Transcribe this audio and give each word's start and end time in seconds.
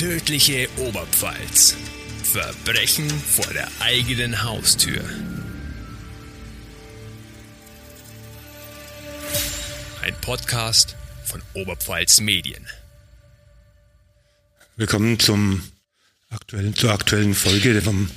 tödliche 0.00 0.66
Oberpfalz. 0.78 1.76
Verbrechen 2.22 3.10
vor 3.10 3.52
der 3.52 3.68
eigenen 3.80 4.42
Haustür. 4.42 5.04
Ein 10.02 10.14
Podcast 10.22 10.96
von 11.26 11.42
Oberpfalz 11.52 12.22
Medien. 12.22 12.66
Willkommen 14.76 15.18
zum 15.20 15.62
aktuellen, 16.30 16.74
zur 16.74 16.92
aktuellen 16.92 17.34
Folge 17.34 17.82
vom 17.82 18.10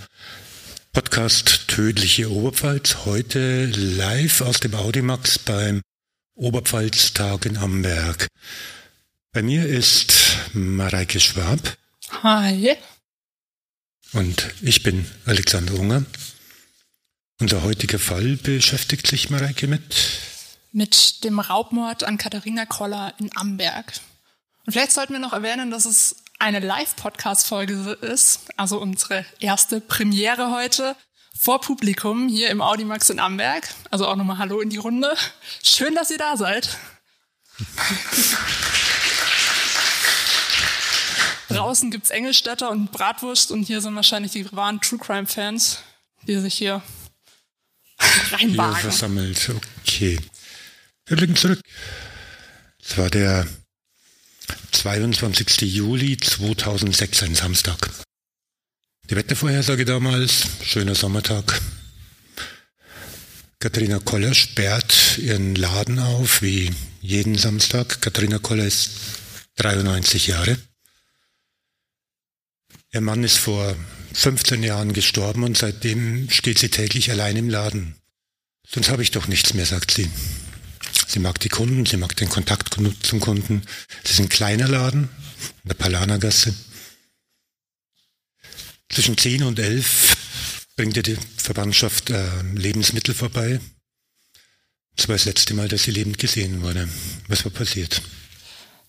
Podcast 0.94 1.68
Tödliche 1.68 2.32
Oberpfalz. 2.32 3.00
Heute 3.04 3.66
live 3.66 4.40
aus 4.40 4.62
dem 4.62 4.74
Audimax 4.74 5.38
beim 5.38 5.82
Oberpfalztag 6.36 7.46
in 7.46 7.58
Amberg. 7.58 8.28
Bei 9.34 9.42
mir 9.42 9.66
ist 9.66 10.14
Mareike 10.54 11.20
Schwab. 11.20 11.60
Hi. 12.22 12.78
Und 14.14 14.54
ich 14.62 14.84
bin 14.84 15.10
Alexander 15.26 15.74
Unger. 15.74 16.06
Unser 17.40 17.64
heutiger 17.64 17.98
Fall 17.98 18.36
beschäftigt 18.36 19.08
sich 19.08 19.32
Mareike 19.32 19.66
mit? 19.66 19.82
Mit 20.72 21.24
dem 21.24 21.40
Raubmord 21.40 22.04
an 22.04 22.20
Katharina 22.20 22.68
Koller 22.68 23.16
in 23.18 23.36
Amberg. 23.36 23.94
Und 24.68 24.74
vielleicht 24.74 24.92
sollten 24.92 25.14
wir 25.14 25.20
noch 25.20 25.34
erwähnen, 25.34 25.72
dass 25.72 25.86
es 25.86 26.18
eine 26.38 26.60
Live-Podcast-Folge 26.60 27.98
ist, 28.02 28.42
also 28.56 28.80
unsere 28.80 29.26
erste 29.40 29.82
Premiere 29.82 30.52
heute 30.52 30.96
vor 31.36 31.60
Publikum 31.60 32.30
hier 32.30 32.52
im 32.52 32.62
Audimax 32.62 33.10
in 33.10 33.20
Amberg. 33.20 33.68
Also 33.90 34.08
auch 34.08 34.16
nochmal 34.16 34.38
Hallo 34.38 34.62
in 34.62 34.70
die 34.70 34.78
Runde. 34.78 35.16
Schön, 35.64 35.96
dass 35.96 36.12
ihr 36.12 36.20
da 36.20 36.38
seid. 36.38 36.78
Draußen 41.54 41.92
gibt's 41.92 42.10
Engelstädter 42.10 42.70
und 42.70 42.92
Bratwurst 42.92 43.52
und 43.52 43.64
hier 43.64 43.82
sind 43.82 43.96
wahrscheinlich 43.96 44.32
die 44.32 44.52
wahren 44.52 44.82
True 44.82 45.00
Crime 45.00 45.28
Fans, 45.28 45.80
die 46.28 46.38
sich 46.40 46.54
hier 46.54 46.82
reinwagen. 48.32 48.76
Hier 48.76 48.82
versammelt, 48.82 49.52
okay. 49.82 50.20
Wir 51.06 51.18
blicken 51.18 51.36
zurück. 51.36 51.62
Es 52.82 52.98
war 52.98 53.10
der 53.10 53.48
22. 54.72 55.62
Juli 55.62 56.18
2006, 56.18 57.24
ein 57.24 57.36
Samstag. 57.36 57.90
Die 59.10 59.16
Wettervorhersage 59.16 59.86
damals, 59.86 60.48
schöner 60.64 60.96
Sommertag. 60.96 61.62
Katharina 63.60 64.00
Koller 64.00 64.34
sperrt 64.34 65.18
ihren 65.18 65.56
Laden 65.56 66.00
auf, 66.00 66.42
wie 66.42 66.74
jeden 67.02 67.38
Samstag. 67.38 68.02
Katharina 68.02 68.40
Koller 68.40 68.66
ist 68.66 68.92
93 69.56 70.28
Jahre. 70.28 70.58
Ihr 72.94 73.02
Mann 73.02 73.24
ist 73.24 73.40
vor 73.40 73.76
15 74.14 74.62
Jahren 74.62 74.94
gestorben 74.94 75.44
und 75.44 75.58
seitdem 75.58 76.30
steht 76.30 76.60
sie 76.60 76.70
täglich 76.70 77.10
allein 77.10 77.36
im 77.36 77.50
Laden. 77.50 77.96
Sonst 78.68 78.90
habe 78.90 79.02
ich 79.02 79.10
doch 79.10 79.28
nichts 79.28 79.56
mehr, 79.56 79.66
sagt 79.66 79.92
sie. 79.92 80.10
Sie 81.08 81.18
mag 81.18 81.40
die 81.40 81.50
Kunden, 81.50 81.88
sie 81.88 81.98
mag 81.98 82.16
den 82.16 82.30
Kontakt 82.30 82.76
zum 82.76 83.20
Kunden. 83.20 83.64
Es 84.04 84.12
ist 84.12 84.20
ein 84.20 84.30
kleiner 84.30 84.68
Laden 84.68 85.10
in 85.64 85.70
der 85.70 85.74
Palanergasse. 85.76 86.54
Zwischen 88.90 89.18
10 89.18 89.42
und 89.44 89.58
11 89.58 90.16
bringt 90.76 90.96
ihr 90.96 91.04
die 91.04 91.18
Verwandtschaft 91.38 92.12
äh, 92.12 92.42
Lebensmittel 92.54 93.16
vorbei. 93.16 93.60
Das 94.96 95.08
war 95.08 95.16
das 95.16 95.26
letzte 95.26 95.56
Mal, 95.56 95.68
dass 95.68 95.84
sie 95.84 95.92
lebend 95.92 96.20
gesehen 96.20 96.62
wurde. 96.62 96.88
Was 97.28 97.44
war 97.44 97.52
passiert? 97.52 98.04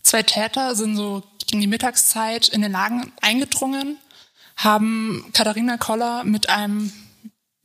Zwei 0.02 0.22
Täter 0.22 0.76
sind 0.76 0.96
so 0.96 1.22
gegen 1.46 1.60
die 1.60 1.66
Mittagszeit 1.66 2.48
in 2.48 2.62
den 2.62 2.72
Lagen 2.72 3.12
eingedrungen, 3.20 3.98
haben 4.56 5.30
Katharina 5.32 5.76
Koller 5.76 6.24
mit 6.24 6.48
einem 6.48 6.92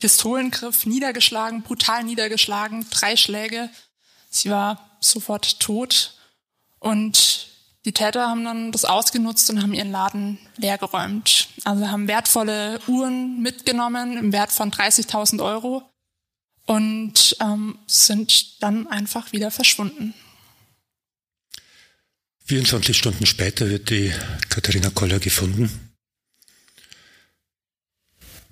Pistolengriff 0.00 0.86
niedergeschlagen, 0.86 1.62
brutal 1.62 2.04
niedergeschlagen, 2.04 2.86
drei 2.90 3.16
Schläge. 3.16 3.70
Sie 4.30 4.50
war 4.50 4.96
sofort 5.00 5.60
tot 5.60 6.14
und 6.78 7.48
die 7.84 7.92
Täter 7.92 8.28
haben 8.28 8.44
dann 8.44 8.72
das 8.72 8.84
ausgenutzt 8.84 9.48
und 9.50 9.62
haben 9.62 9.72
ihren 9.72 9.90
Laden 9.90 10.38
leergeräumt. 10.56 11.48
Also 11.64 11.88
haben 11.90 12.08
wertvolle 12.08 12.80
Uhren 12.86 13.40
mitgenommen 13.40 14.18
im 14.18 14.32
Wert 14.32 14.52
von 14.52 14.70
30.000 14.70 15.42
Euro 15.42 15.82
und 16.66 17.36
ähm, 17.40 17.78
sind 17.86 18.62
dann 18.62 18.86
einfach 18.86 19.32
wieder 19.32 19.50
verschwunden. 19.50 20.14
24 22.50 22.98
Stunden 22.98 23.26
später 23.26 23.70
wird 23.70 23.90
die 23.90 24.12
Katharina 24.48 24.90
Koller 24.90 25.20
gefunden. 25.20 25.94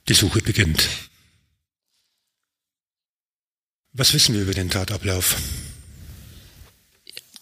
Die 0.07 0.15
Suche 0.15 0.41
beginnt. 0.41 0.89
Was 3.93 4.15
wissen 4.15 4.37
wir 4.37 4.43
über 4.43 4.55
den 4.55 4.71
Tatablauf? 4.71 5.35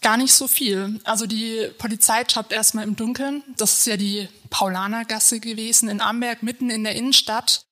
Gar 0.00 0.16
nicht 0.16 0.32
so 0.32 0.48
viel. 0.48 0.98
Also 1.04 1.26
die 1.26 1.68
Polizei 1.76 2.24
tappt 2.24 2.52
erstmal 2.52 2.84
im 2.84 2.96
Dunkeln. 2.96 3.42
Das 3.58 3.80
ist 3.80 3.86
ja 3.86 3.98
die 3.98 4.26
Paulanergasse 4.48 5.40
gewesen 5.40 5.90
in 5.90 6.00
Amberg, 6.00 6.42
mitten 6.42 6.70
in 6.70 6.84
der 6.84 6.94
Innenstadt. 6.94 7.66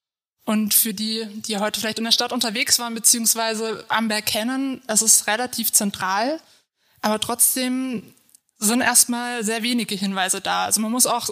Und 0.45 0.75
für 0.75 0.93
die, 0.93 1.25
die 1.37 1.57
heute 1.57 1.81
vielleicht 1.81 2.01
in 2.01 2.05
der 2.05 2.13
Stadt 2.13 2.33
unterwegs 2.33 2.79
waren, 2.79 2.95
beziehungsweise 2.95 3.87
Amberg 3.89 4.27
kennen, 4.27 4.83
es 4.89 5.01
ist 5.01 5.27
relativ 5.27 5.73
zentral. 5.73 6.39
Aber 7.01 7.19
trotzdem 7.19 8.15
sind 8.65 8.81
erstmal 8.81 9.45
sehr 9.45 9.63
wenige 9.63 9.95
Hinweise 9.95 10.41
da. 10.41 10.65
Also 10.65 10.81
man 10.81 10.93
muss 10.93 11.07
auch 11.07 11.31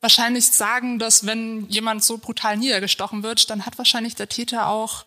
wahrscheinlich 0.00 0.46
sagen, 0.48 0.98
dass 0.98 1.26
wenn 1.26 1.66
jemand 1.68 2.04
so 2.04 2.18
brutal 2.18 2.56
niedergestochen 2.56 3.22
wird, 3.22 3.48
dann 3.50 3.64
hat 3.64 3.78
wahrscheinlich 3.78 4.14
der 4.14 4.28
Täter 4.28 4.68
auch 4.68 5.06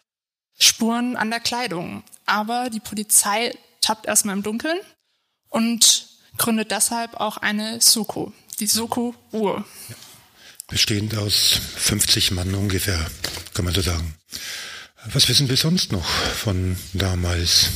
Spuren 0.58 1.16
an 1.16 1.30
der 1.30 1.40
Kleidung. 1.40 2.04
Aber 2.26 2.70
die 2.70 2.80
Polizei 2.80 3.56
tappt 3.82 4.08
erstmal 4.08 4.36
im 4.36 4.44
Dunkeln 4.44 4.80
und 5.50 6.08
gründet 6.38 6.72
deshalb 6.72 7.16
auch 7.16 7.38
eine 7.38 7.80
Soko, 7.82 8.34
die 8.60 8.68
Soko-Uhr. 8.68 9.66
Bestehend 10.68 11.16
aus 11.16 11.60
50 11.78 12.32
Mann 12.32 12.54
ungefähr, 12.56 13.00
kann 13.54 13.66
man 13.66 13.74
so 13.74 13.82
sagen. 13.82 14.16
Was 15.14 15.30
wissen 15.30 15.48
wir 15.48 15.58
sonst 15.58 15.92
noch 15.92 16.06
von 16.06 16.76
damals? 16.94 17.70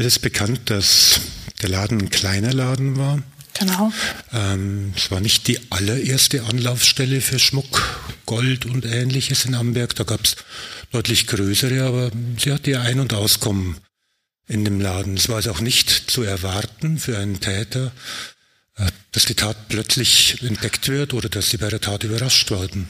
Es 0.00 0.06
ist 0.06 0.20
bekannt, 0.20 0.70
dass 0.70 1.20
der 1.60 1.68
Laden 1.68 2.00
ein 2.00 2.08
kleiner 2.08 2.54
Laden 2.54 2.96
war. 2.96 3.22
Genau. 3.58 3.92
Ähm, 4.32 4.94
es 4.96 5.10
war 5.10 5.20
nicht 5.20 5.46
die 5.46 5.60
allererste 5.68 6.44
Anlaufstelle 6.44 7.20
für 7.20 7.38
Schmuck, 7.38 8.00
Gold 8.24 8.64
und 8.64 8.86
ähnliches 8.86 9.44
in 9.44 9.54
Amberg. 9.54 9.94
Da 9.96 10.04
gab 10.04 10.24
es 10.24 10.36
deutlich 10.90 11.26
größere, 11.26 11.84
aber 11.84 12.10
sie 12.38 12.50
hatte 12.50 12.70
ihr 12.70 12.80
Ein- 12.80 13.00
und 13.00 13.12
Auskommen 13.12 13.76
in 14.48 14.64
dem 14.64 14.80
Laden. 14.80 15.18
Es 15.18 15.28
war 15.28 15.36
also 15.36 15.50
auch 15.50 15.60
nicht 15.60 15.90
zu 16.10 16.22
erwarten 16.22 16.98
für 16.98 17.18
einen 17.18 17.38
Täter, 17.40 17.92
äh, 18.76 18.86
dass 19.12 19.26
die 19.26 19.34
Tat 19.34 19.68
plötzlich 19.68 20.42
entdeckt 20.42 20.88
wird 20.88 21.12
oder 21.12 21.28
dass 21.28 21.50
sie 21.50 21.58
bei 21.58 21.68
der 21.68 21.82
Tat 21.82 22.04
überrascht 22.04 22.50
werden. 22.50 22.88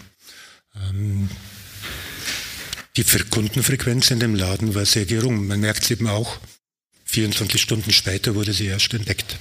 Ähm, 0.76 1.28
die 2.96 3.02
Kundenfrequenz 3.02 4.12
in 4.12 4.20
dem 4.20 4.36
Laden 4.36 4.76
war 4.76 4.86
sehr 4.86 5.06
gering. 5.06 5.48
Man 5.48 5.58
merkt 5.58 5.82
es 5.82 5.90
eben 5.90 6.06
auch. 6.06 6.38
24 7.10 7.60
Stunden 7.60 7.92
später 7.92 8.34
wurde 8.34 8.52
sie 8.52 8.66
erst 8.66 8.94
entdeckt. 8.94 9.36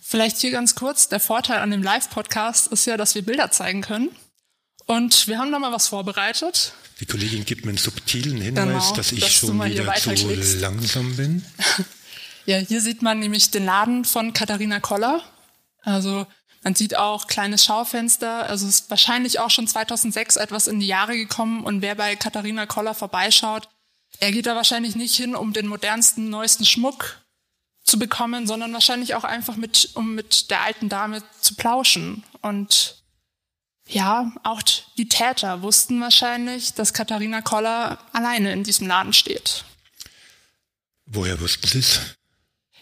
Vielleicht 0.00 0.38
hier 0.38 0.52
ganz 0.52 0.76
kurz. 0.76 1.08
Der 1.08 1.18
Vorteil 1.18 1.58
an 1.58 1.72
dem 1.72 1.82
Live-Podcast 1.82 2.68
ist 2.68 2.86
ja, 2.86 2.96
dass 2.96 3.16
wir 3.16 3.22
Bilder 3.22 3.50
zeigen 3.50 3.82
können. 3.82 4.10
Und 4.86 5.26
wir 5.26 5.38
haben 5.38 5.50
da 5.50 5.58
mal 5.58 5.72
was 5.72 5.88
vorbereitet. 5.88 6.72
Die 7.00 7.06
Kollegin 7.06 7.44
gibt 7.44 7.64
mir 7.64 7.70
einen 7.70 7.78
subtilen 7.78 8.40
Hinweis, 8.40 8.84
genau, 8.84 8.94
dass 8.94 9.10
ich 9.10 9.20
dass 9.20 9.32
schon 9.32 9.62
wieder 9.64 9.92
zu 9.94 10.58
langsam 10.60 11.16
bin. 11.16 11.44
ja, 12.46 12.58
hier 12.58 12.80
sieht 12.80 13.02
man 13.02 13.18
nämlich 13.18 13.50
den 13.50 13.64
Laden 13.64 14.04
von 14.04 14.32
Katharina 14.32 14.78
Koller. 14.78 15.22
Also 15.82 16.26
man 16.62 16.76
sieht 16.76 16.96
auch 16.96 17.26
kleines 17.26 17.64
Schaufenster. 17.64 18.48
Also 18.48 18.66
es 18.66 18.80
ist 18.80 18.90
wahrscheinlich 18.90 19.40
auch 19.40 19.50
schon 19.50 19.66
2006 19.66 20.36
etwas 20.36 20.68
in 20.68 20.78
die 20.78 20.86
Jahre 20.86 21.16
gekommen. 21.16 21.64
Und 21.64 21.82
wer 21.82 21.96
bei 21.96 22.14
Katharina 22.14 22.66
Koller 22.66 22.94
vorbeischaut, 22.94 23.68
er 24.20 24.32
geht 24.32 24.46
da 24.46 24.56
wahrscheinlich 24.56 24.96
nicht 24.96 25.16
hin, 25.16 25.34
um 25.34 25.52
den 25.52 25.66
modernsten, 25.66 26.30
neuesten 26.30 26.64
Schmuck 26.64 27.20
zu 27.82 27.98
bekommen, 27.98 28.46
sondern 28.46 28.72
wahrscheinlich 28.72 29.14
auch 29.14 29.24
einfach 29.24 29.56
mit, 29.56 29.90
um 29.94 30.14
mit 30.14 30.50
der 30.50 30.62
alten 30.62 30.88
Dame 30.88 31.22
zu 31.40 31.54
plauschen. 31.54 32.24
Und 32.42 33.02
ja, 33.86 34.32
auch 34.42 34.60
die 34.96 35.08
Täter 35.08 35.62
wussten 35.62 36.00
wahrscheinlich, 36.00 36.74
dass 36.74 36.92
Katharina 36.92 37.42
Koller 37.42 37.98
alleine 38.12 38.52
in 38.52 38.64
diesem 38.64 38.88
Laden 38.88 39.12
steht. 39.12 39.64
Woher 41.06 41.40
wussten 41.40 41.68
Sie 41.68 41.78
es? 41.78 42.00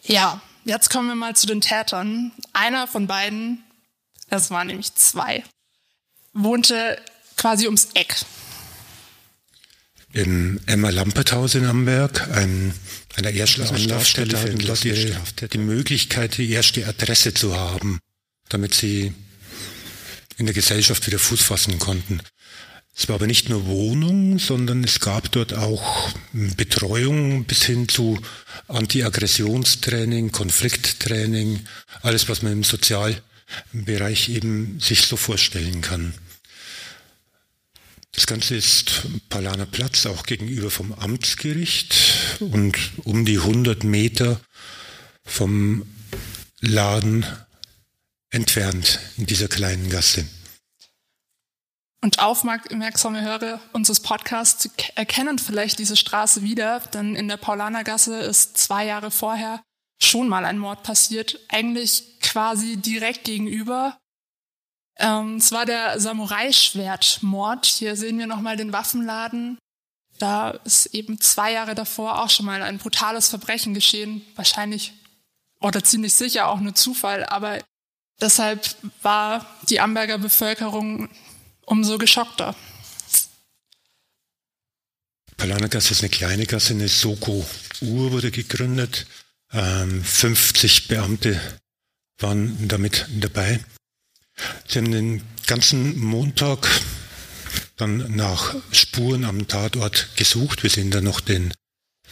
Ja, 0.03 0.41
jetzt 0.65 0.89
kommen 0.89 1.09
wir 1.09 1.15
mal 1.15 1.37
zu 1.37 1.47
den 1.47 1.61
Tätern. 1.61 2.33
Einer 2.55 2.87
von 2.87 3.07
beiden, 3.07 3.63
das 4.31 4.51
waren 4.51 4.69
nämlich 4.69 4.95
zwei, 4.95 5.45
wohnte 6.33 7.03
quasi 7.37 7.67
ums 7.67 7.89
Eck. 7.93 8.17
Im 10.15 10.61
Emma-Lampert-Haus 10.67 11.55
in 11.57 11.67
Amberg, 11.67 12.31
ein, 12.31 12.73
einer 13.17 13.33
ersten 13.33 13.63
Anlaufstelle 13.63 14.37
für 14.37 14.51
Leute, 14.53 15.49
die 15.53 15.59
Möglichkeit, 15.59 16.39
die 16.39 16.51
erste 16.51 16.87
Adresse 16.87 17.35
zu 17.35 17.55
haben 17.55 18.01
damit 18.49 18.75
sie 18.75 19.13
in 20.37 20.47
der 20.47 20.55
Gesellschaft 20.55 21.07
wieder 21.07 21.19
Fuß 21.19 21.43
fassen 21.43 21.79
konnten. 21.79 22.21
Es 22.97 23.09
war 23.09 23.17
aber 23.17 23.27
nicht 23.27 23.49
nur 23.49 23.67
Wohnung, 23.67 24.39
sondern 24.39 24.85
es 24.85 25.01
gab 25.01 25.33
dort 25.33 25.53
auch 25.53 26.11
Betreuung 26.33 27.45
bis 27.45 27.65
hin 27.65 27.89
zu 27.89 28.21
Anti-Aggressionstraining, 28.69 30.31
Konflikttraining, 30.31 31.67
alles, 32.03 32.29
was 32.29 32.43
man 32.43 32.53
im 32.53 32.63
Sozialbereich 32.63 34.29
eben 34.29 34.79
sich 34.79 35.03
so 35.03 35.17
vorstellen 35.17 35.81
kann. 35.81 36.15
Das 38.15 38.27
Ganze 38.27 38.55
ist 38.55 39.03
Palaner 39.29 39.67
Platz, 39.67 40.07
auch 40.07 40.25
gegenüber 40.25 40.71
vom 40.71 40.93
Amtsgericht 40.93 42.39
und 42.41 42.77
um 43.05 43.25
die 43.25 43.39
100 43.39 43.83
Meter 43.85 44.41
vom 45.25 45.85
Laden 46.61 47.27
entfernt 48.31 49.01
in 49.17 49.27
dieser 49.27 49.49
kleinen 49.49 49.91
Gasse. 49.91 50.27
Und 52.03 52.19
aufmerksame 52.19 53.23
Hörer 53.23 53.61
unseres 53.73 54.01
Podcasts 54.01 54.69
erkennen 54.95 55.39
vielleicht 55.39 55.79
diese 55.79 55.97
Straße 55.97 56.43
wieder, 56.43 56.81
denn 56.93 57.17
in 57.17 57.29
der 57.29 57.39
Paulanergasse 57.39 58.21
ist 58.21 58.59
zwei 58.59 58.85
Jahre 58.85 59.11
vorher 59.11 59.63
schon 60.03 60.29
mal 60.29 60.45
ein 60.45 60.59
Mord 60.59 60.83
passiert, 60.83 61.41
eigentlich 61.49 62.21
quasi 62.21 62.77
direkt 62.77 63.25
gegenüber. 63.25 63.99
Ähm, 64.97 65.37
es 65.37 65.51
war 65.53 65.67
der 65.67 65.99
Samurai-Schwert-Mord. 65.99 67.67
Hier 67.67 67.97
sehen 67.97 68.19
wir 68.19 68.27
nochmal 68.27 68.57
den 68.57 68.73
Waffenladen. 68.73 69.59
Da 70.19 70.51
ist 70.65 70.87
eben 70.87 71.21
zwei 71.21 71.53
Jahre 71.53 71.75
davor 71.75 72.23
auch 72.23 72.31
schon 72.31 72.47
mal 72.47 72.63
ein 72.63 72.79
brutales 72.79 73.29
Verbrechen 73.29 73.75
geschehen. 73.75 74.23
Wahrscheinlich 74.37 74.93
oder 75.61 75.83
ziemlich 75.83 76.15
sicher 76.15 76.49
auch 76.49 76.61
nur 76.61 76.75
Zufall, 76.75 77.25
aber 77.25 77.59
deshalb 78.21 78.77
war 79.03 79.47
die 79.69 79.81
Amberger 79.81 80.19
Bevölkerung 80.19 81.09
umso 81.63 81.99
geschockter. 81.99 82.55
Palanagasse 85.37 85.93
ist 85.93 86.03
eine 86.03 86.11
kleine 86.11 86.47
Gasse, 86.47 86.75
eine 86.75 86.89
Soko-Uhr 86.89 88.13
wurde 88.13 88.31
gegründet. 88.31 89.07
Ähm, 89.53 90.05
50 90.05 90.89
Beamte 90.89 91.41
waren 92.19 92.69
damit 92.69 93.07
dabei. 93.21 93.61
Sie 94.67 94.79
haben 94.79 94.91
den 94.91 95.23
ganzen 95.47 95.99
Montag 95.99 96.69
dann 97.77 98.15
nach 98.15 98.55
Spuren 98.73 99.25
am 99.25 99.49
Tatort 99.49 100.09
gesucht. 100.17 100.63
Wir 100.63 100.71
sehen 100.71 100.91
da 100.91 101.01
noch 101.01 101.21
den 101.21 101.53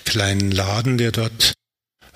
kleinen 0.04 0.50
Laden, 0.50 0.98
der 0.98 1.12
dort, 1.12 1.54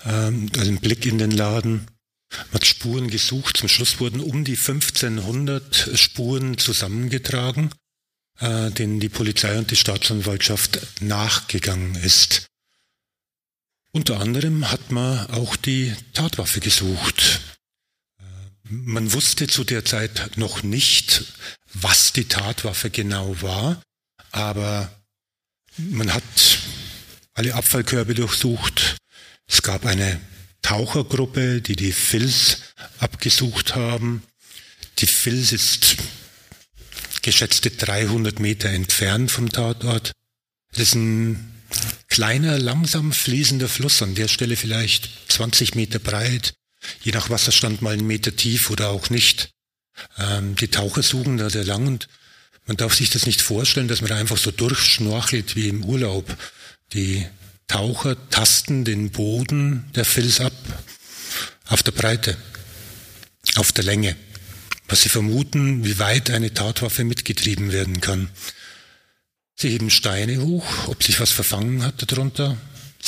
ähm, 0.04 0.50
also 0.56 0.68
einen 0.68 0.80
Blick 0.80 1.06
in 1.06 1.18
den 1.18 1.30
Laden. 1.30 1.86
Man 2.30 2.54
hat 2.54 2.66
Spuren 2.66 3.08
gesucht. 3.08 3.56
Zum 3.56 3.68
Schluss 3.68 4.00
wurden 4.00 4.20
um 4.20 4.44
die 4.44 4.56
1500 4.56 5.90
Spuren 5.94 6.58
zusammengetragen, 6.58 7.70
äh, 8.40 8.70
denen 8.70 9.00
die 9.00 9.08
Polizei 9.08 9.56
und 9.58 9.70
die 9.70 9.76
Staatsanwaltschaft 9.76 10.80
nachgegangen 11.00 11.94
ist. 11.96 12.46
Unter 13.92 14.20
anderem 14.20 14.70
hat 14.70 14.90
man 14.90 15.30
auch 15.30 15.56
die 15.56 15.94
Tatwaffe 16.12 16.60
gesucht. 16.60 17.40
Man 18.68 19.12
wusste 19.12 19.46
zu 19.46 19.64
der 19.64 19.84
Zeit 19.84 20.36
noch 20.36 20.62
nicht, 20.62 21.24
was 21.74 22.12
die 22.12 22.26
Tatwaffe 22.26 22.90
genau 22.90 23.40
war, 23.40 23.80
aber 24.32 24.90
man 25.76 26.12
hat 26.12 26.22
alle 27.34 27.54
Abfallkörbe 27.54 28.14
durchsucht. 28.14 28.96
Es 29.46 29.62
gab 29.62 29.86
eine 29.86 30.20
Tauchergruppe, 30.62 31.60
die 31.60 31.76
die 31.76 31.92
Fils 31.92 32.58
abgesucht 32.98 33.76
haben. 33.76 34.22
Die 34.98 35.06
Fils 35.06 35.52
ist 35.52 35.96
geschätzte 37.22 37.70
300 37.70 38.40
Meter 38.40 38.68
entfernt 38.70 39.30
vom 39.30 39.50
Tatort. 39.50 40.12
Das 40.72 40.80
ist 40.80 40.94
ein 40.94 41.52
kleiner, 42.08 42.58
langsam 42.58 43.12
fließender 43.12 43.68
Fluss, 43.68 44.02
an 44.02 44.14
der 44.14 44.28
Stelle 44.28 44.56
vielleicht 44.56 45.08
20 45.28 45.74
Meter 45.74 45.98
breit, 45.98 46.54
je 47.02 47.12
nach 47.12 47.30
Wasserstand 47.30 47.82
mal 47.82 47.92
einen 47.92 48.06
Meter 48.06 48.34
tief 48.34 48.70
oder 48.70 48.90
auch 48.90 49.10
nicht. 49.10 49.50
Ähm, 50.18 50.56
die 50.56 50.68
Taucher 50.68 51.02
suchen 51.02 51.38
da 51.38 51.50
sehr 51.50 51.64
lang 51.64 51.86
und 51.86 52.08
man 52.66 52.76
darf 52.76 52.94
sich 52.94 53.10
das 53.10 53.26
nicht 53.26 53.42
vorstellen, 53.42 53.88
dass 53.88 54.00
man 54.00 54.10
da 54.10 54.16
einfach 54.16 54.38
so 54.38 54.50
durchschnorchelt 54.50 55.54
wie 55.54 55.68
im 55.68 55.84
Urlaub. 55.84 56.36
Die 56.92 57.24
Taucher 57.68 58.16
tasten 58.30 58.84
den 58.84 59.10
Boden 59.10 59.90
der 59.94 60.04
Fels 60.04 60.40
ab, 60.40 60.52
auf 61.66 61.82
der 61.82 61.92
Breite, 61.92 62.36
auf 63.56 63.72
der 63.72 63.84
Länge, 63.84 64.16
was 64.88 65.02
sie 65.02 65.08
vermuten, 65.08 65.84
wie 65.84 65.98
weit 65.98 66.30
eine 66.30 66.54
Tatwaffe 66.54 67.04
mitgetrieben 67.04 67.72
werden 67.72 68.00
kann. 68.00 68.30
Sie 69.54 69.70
heben 69.70 69.90
Steine 69.90 70.42
hoch, 70.42 70.88
ob 70.88 71.02
sich 71.02 71.18
was 71.18 71.30
verfangen 71.30 71.82
hat 71.82 72.10
darunter. 72.10 72.56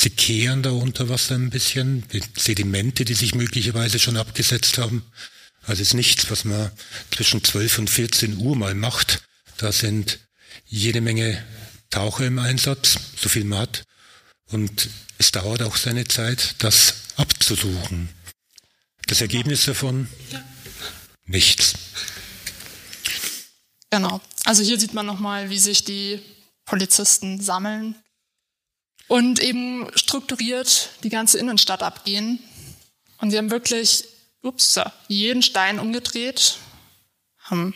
Sie 0.01 0.11
kehren 0.11 0.63
da 0.63 0.69
unter 0.69 1.09
Wasser 1.09 1.35
ein 1.35 1.49
bisschen, 1.49 2.07
die 2.13 2.23
Sedimente, 2.37 3.03
die 3.03 3.15
sich 3.15 3.35
möglicherweise 3.35 3.99
schon 3.99 4.15
abgesetzt 4.15 4.77
haben. 4.77 5.03
Also 5.63 5.81
ist 5.81 5.93
nichts, 5.93 6.31
was 6.31 6.45
man 6.45 6.71
zwischen 7.11 7.43
12 7.43 7.79
und 7.79 7.89
14 7.89 8.37
Uhr 8.37 8.55
mal 8.55 8.75
macht. 8.75 9.21
Da 9.57 9.73
sind 9.73 10.19
jede 10.65 11.01
Menge 11.01 11.43
Taucher 11.89 12.27
im 12.27 12.39
Einsatz, 12.39 12.97
so 13.17 13.27
viel 13.27 13.43
man 13.43 13.59
hat. 13.59 13.83
Und 14.45 14.89
es 15.17 15.33
dauert 15.33 15.63
auch 15.63 15.75
seine 15.75 16.07
Zeit, 16.07 16.55
das 16.59 16.93
abzusuchen. 17.17 18.07
Das 19.07 19.19
Ergebnis 19.19 19.65
davon? 19.65 20.07
Nichts. 21.25 21.73
Genau. 23.89 24.21
Also 24.45 24.63
hier 24.63 24.79
sieht 24.79 24.93
man 24.93 25.05
nochmal, 25.05 25.49
wie 25.49 25.59
sich 25.59 25.83
die 25.83 26.21
Polizisten 26.63 27.41
sammeln 27.41 27.95
und 29.09 29.39
eben 29.39 29.87
strukturiert 29.95 30.91
die 31.03 31.09
ganze 31.09 31.39
Innenstadt 31.39 31.83
abgehen. 31.83 32.39
Und 33.17 33.31
sie 33.31 33.37
haben 33.37 33.51
wirklich, 33.51 34.05
ups, 34.41 34.79
jeden 35.09 35.41
Stein 35.41 35.79
umgedreht, 35.79 36.57
haben 37.39 37.73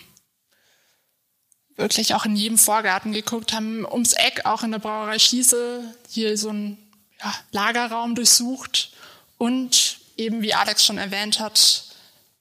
wirklich 1.75 2.13
auch 2.13 2.25
in 2.25 2.35
jedem 2.35 2.57
Vorgarten 2.57 3.11
geguckt, 3.11 3.51
haben 3.51 3.85
ums 3.85 4.13
Eck 4.13 4.45
auch 4.45 4.63
in 4.63 4.71
der 4.71 4.79
Brauerei 4.79 5.17
Schieße 5.17 5.95
hier 6.07 6.37
so 6.37 6.49
einen 6.49 6.77
ja, 7.19 7.33
Lagerraum 7.51 8.13
durchsucht 8.13 8.91
und 9.39 9.97
eben, 10.15 10.43
wie 10.43 10.53
Alex 10.53 10.85
schon 10.85 10.99
erwähnt 10.99 11.39
hat, 11.39 11.85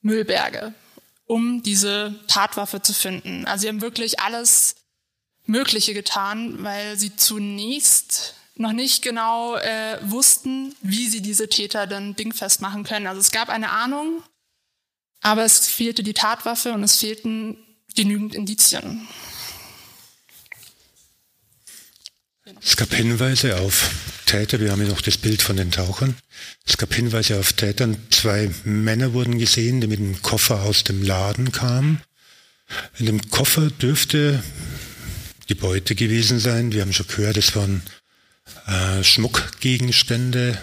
Müllberge, 0.02 0.74
um 1.24 1.62
diese 1.62 2.14
Tatwaffe 2.28 2.82
zu 2.82 2.92
finden. 2.92 3.46
Also 3.46 3.62
sie 3.62 3.68
haben 3.68 3.80
wirklich 3.80 4.20
alles 4.20 4.76
Mögliche 5.46 5.94
getan, 5.94 6.62
weil 6.62 6.98
sie 6.98 7.16
zunächst 7.16 8.34
noch 8.62 8.72
nicht 8.72 9.02
genau 9.02 9.56
äh, 9.56 9.98
wussten, 10.02 10.74
wie 10.80 11.08
sie 11.08 11.20
diese 11.20 11.48
Täter 11.48 11.86
dann 11.86 12.16
dingfest 12.16 12.62
machen 12.62 12.84
können. 12.84 13.06
Also 13.06 13.20
es 13.20 13.30
gab 13.30 13.50
eine 13.50 13.70
Ahnung, 13.70 14.22
aber 15.20 15.44
es 15.44 15.66
fehlte 15.66 16.02
die 16.02 16.14
Tatwaffe 16.14 16.72
und 16.72 16.82
es 16.82 16.96
fehlten 16.96 17.58
genügend 17.94 18.34
Indizien. 18.34 19.06
Es 22.64 22.76
gab 22.76 22.94
Hinweise 22.94 23.60
auf 23.60 23.90
Täter, 24.26 24.60
wir 24.60 24.70
haben 24.70 24.82
ja 24.82 24.88
noch 24.88 25.00
das 25.00 25.18
Bild 25.18 25.42
von 25.42 25.56
den 25.56 25.70
Tauchern. 25.70 26.16
Es 26.66 26.78
gab 26.78 26.94
Hinweise 26.94 27.38
auf 27.38 27.52
Tätern. 27.52 27.96
Zwei 28.10 28.50
Männer 28.64 29.12
wurden 29.12 29.38
gesehen, 29.38 29.80
die 29.80 29.88
mit 29.88 29.98
einem 29.98 30.22
Koffer 30.22 30.62
aus 30.62 30.84
dem 30.84 31.02
Laden 31.02 31.52
kamen. 31.52 32.02
In 32.98 33.06
dem 33.06 33.30
Koffer 33.30 33.70
dürfte 33.70 34.42
die 35.48 35.54
Beute 35.54 35.94
gewesen 35.94 36.38
sein. 36.38 36.72
Wir 36.72 36.82
haben 36.82 36.92
schon 36.92 37.08
gehört, 37.08 37.36
es 37.36 37.54
waren 37.56 37.82
äh, 38.66 39.02
Schmuckgegenstände, 39.02 40.58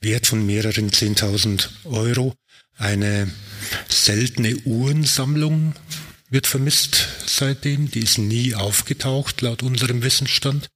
Wert 0.00 0.26
von 0.26 0.44
mehreren 0.44 0.90
10.000 0.90 1.68
Euro. 1.84 2.34
Eine 2.76 3.30
seltene 3.88 4.56
Uhrensammlung 4.64 5.74
wird 6.30 6.46
vermisst 6.46 7.08
seitdem. 7.26 7.90
Die 7.90 8.00
ist 8.00 8.18
nie 8.18 8.54
aufgetaucht, 8.54 9.40
laut 9.42 9.62
unserem 9.62 10.02
Wissensstand. 10.02 10.68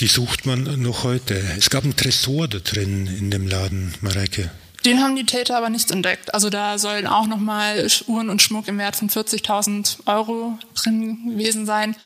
Die 0.00 0.06
sucht 0.06 0.46
man 0.46 0.80
noch 0.80 1.02
heute. 1.02 1.34
Es 1.58 1.70
gab 1.70 1.82
einen 1.84 1.96
Tresor 1.96 2.46
da 2.46 2.58
drin 2.58 3.06
in 3.06 3.30
dem 3.30 3.48
Laden, 3.48 3.94
Mareike. 4.00 4.50
Den 4.84 5.00
haben 5.00 5.16
die 5.16 5.26
Täter 5.26 5.56
aber 5.56 5.70
nicht 5.70 5.90
entdeckt. 5.90 6.34
Also 6.34 6.50
da 6.50 6.78
sollen 6.78 7.06
auch 7.06 7.26
nochmal 7.26 7.86
Uhren 8.06 8.30
und 8.30 8.42
Schmuck 8.42 8.68
im 8.68 8.78
Wert 8.78 8.96
von 8.96 9.10
40.000 9.10 10.06
Euro 10.06 10.58
drin 10.74 11.30
gewesen 11.30 11.66
sein. 11.66 11.96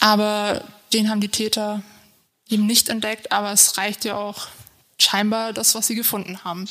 Aber 0.00 0.64
den 0.92 1.10
haben 1.10 1.20
die 1.20 1.28
Täter 1.28 1.82
eben 2.48 2.66
nicht 2.66 2.88
entdeckt. 2.88 3.32
Aber 3.32 3.52
es 3.52 3.76
reicht 3.78 4.04
ja 4.04 4.16
auch 4.16 4.48
scheinbar 4.98 5.52
das, 5.52 5.74
was 5.74 5.86
sie 5.86 5.94
gefunden 5.94 6.44
haben. 6.44 6.68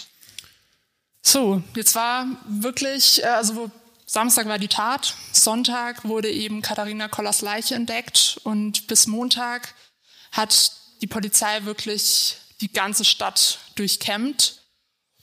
So, 1.21 1.61
jetzt 1.75 1.95
war 1.95 2.27
wirklich, 2.47 3.23
äh, 3.23 3.27
also 3.27 3.69
Samstag 4.05 4.47
war 4.47 4.59
die 4.59 4.67
Tat, 4.67 5.13
Sonntag 5.31 6.03
wurde 6.03 6.29
eben 6.29 6.61
Katharina 6.61 7.07
Kollers 7.07 7.41
Leiche 7.41 7.75
entdeckt 7.75 8.41
und 8.43 8.87
bis 8.87 9.07
Montag 9.07 9.73
hat 10.31 10.73
die 11.01 11.07
Polizei 11.07 11.63
wirklich 11.63 12.37
die 12.59 12.71
ganze 12.71 13.05
Stadt 13.05 13.59
durchkämmt. 13.75 14.61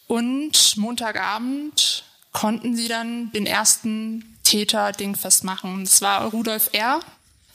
Und 0.06 0.76
Montagabend 0.76 2.04
konnten 2.32 2.76
sie 2.76 2.88
dann 2.88 3.30
den 3.32 3.46
ersten 3.46 4.38
Täter 4.42 4.92
dingfest 4.92 5.44
machen. 5.44 5.84
Das 5.84 6.00
war 6.00 6.24
Rudolf 6.30 6.70
R. 6.72 7.00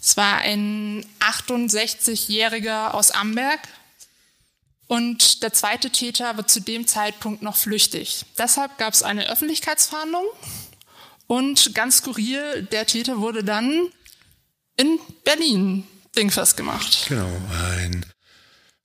Es 0.03 0.17
war 0.17 0.39
ein 0.39 1.05
68-Jähriger 1.21 2.93
aus 2.93 3.11
Amberg. 3.11 3.61
Und 4.87 5.41
der 5.43 5.53
zweite 5.53 5.91
Täter 5.91 6.35
war 6.35 6.45
zu 6.45 6.59
dem 6.59 6.85
Zeitpunkt 6.85 7.41
noch 7.41 7.55
flüchtig. 7.55 8.25
Deshalb 8.37 8.77
gab 8.77 8.93
es 8.93 9.01
eine 9.01 9.29
Öffentlichkeitsfahndung. 9.29 10.25
Und 11.27 11.73
ganz 11.73 11.99
skurril, 11.99 12.63
der 12.63 12.85
Täter 12.85 13.19
wurde 13.19 13.45
dann 13.45 13.87
in 14.75 14.99
Berlin 15.23 15.87
dingfest 16.17 16.57
gemacht. 16.57 17.05
Genau, 17.07 17.31
ein 17.79 18.05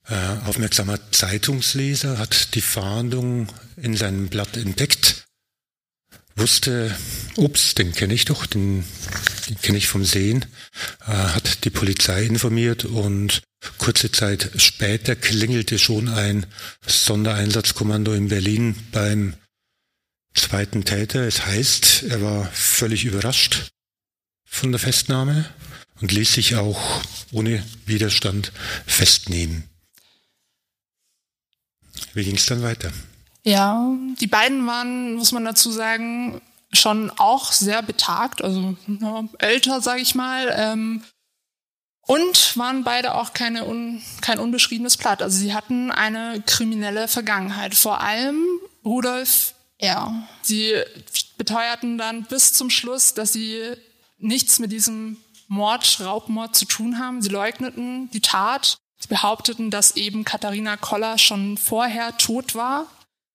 äh, 0.07 0.49
aufmerksamer 0.49 1.11
Zeitungsleser 1.11 2.17
hat 2.17 2.55
die 2.55 2.61
Fahndung 2.61 3.49
in 3.77 3.97
seinem 3.97 4.29
Blatt 4.29 4.57
entdeckt 4.57 5.18
wusste, 6.39 6.97
ups, 7.37 7.75
den 7.75 7.93
kenne 7.93 8.15
ich 8.15 8.25
doch, 8.25 8.47
den, 8.47 8.85
den 9.49 9.61
kenne 9.61 9.79
ich 9.79 9.89
vom 9.89 10.05
Sehen, 10.05 10.45
äh, 11.07 11.13
hat 11.13 11.65
die 11.65 11.71
Polizei 11.71 12.25
informiert 12.25 12.85
und 12.85 13.43
kurze 13.79 14.13
Zeit 14.13 14.51
später 14.57 15.17
klingelte 15.17 15.79
schon 15.79 16.09
ein 16.09 16.47
Sondereinsatzkommando 16.87 18.13
in 18.13 18.29
Berlin 18.29 18.77
beim 18.93 19.35
zweiten 20.35 20.85
Täter. 20.85 21.27
Es 21.27 21.47
heißt, 21.47 22.05
er 22.09 22.23
war 22.23 22.47
völlig 22.53 23.05
überrascht 23.05 23.71
von 24.45 24.73
der 24.73 24.79
Festnahme 24.79 25.45
und 26.01 26.13
ließ 26.13 26.33
sich 26.33 26.55
auch 26.57 27.03
ohne 27.33 27.63
Widerstand 27.87 28.53
festnehmen. 28.87 29.65
Wie 32.15 32.25
ging 32.25 32.37
es 32.37 32.47
dann 32.47 32.63
weiter? 32.63 32.93
Ja, 33.49 33.95
die 34.21 34.27
beiden 34.27 34.67
waren, 34.67 35.15
muss 35.15 35.33
man 35.33 35.43
dazu 35.43 35.71
sagen, 35.71 36.43
schon 36.71 37.11
auch 37.17 37.53
sehr 37.53 37.81
betagt, 37.81 38.45
also 38.45 38.77
ja, 39.01 39.25
älter, 39.39 39.81
sage 39.81 40.03
ich 40.03 40.15
mal. 40.15 40.55
Ähm, 40.55 41.03
und 42.03 42.59
waren 42.59 42.85
beide 42.85 43.15
auch 43.15 43.33
keine 43.33 43.65
un, 43.65 44.03
kein 44.21 44.39
unbeschriebenes 44.39 44.99
Blatt. 44.99 45.23
Also 45.23 45.39
sie 45.39 45.55
hatten 45.55 45.91
eine 45.91 46.43
kriminelle 46.45 47.09
Vergangenheit. 47.09 47.75
Vor 47.75 48.03
allem 48.03 48.45
Rudolf 48.85 49.55
R. 49.79 50.13
Sie 50.43 50.75
beteuerten 51.39 51.97
dann 51.97 52.25
bis 52.25 52.53
zum 52.53 52.69
Schluss, 52.69 53.15
dass 53.15 53.33
sie 53.33 53.59
nichts 54.19 54.59
mit 54.59 54.73
diesem 54.73 55.17
Mord, 55.47 56.01
Raubmord 56.01 56.55
zu 56.55 56.67
tun 56.67 56.99
haben. 56.99 57.23
Sie 57.23 57.31
leugneten 57.31 58.11
die 58.11 58.21
Tat. 58.21 58.77
Sie 58.99 59.09
behaupteten, 59.09 59.71
dass 59.71 59.97
eben 59.97 60.25
Katharina 60.25 60.77
Koller 60.77 61.17
schon 61.17 61.57
vorher 61.57 62.19
tot 62.19 62.55
war 62.55 62.87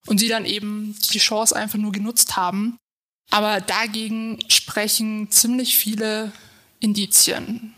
und 0.07 0.19
sie 0.19 0.27
dann 0.27 0.45
eben 0.45 0.95
die 1.13 1.19
Chance 1.19 1.55
einfach 1.55 1.79
nur 1.79 1.91
genutzt 1.91 2.35
haben. 2.35 2.77
Aber 3.31 3.61
dagegen 3.61 4.39
sprechen 4.49 5.31
ziemlich 5.31 5.77
viele 5.77 6.31
Indizien. 6.79 7.73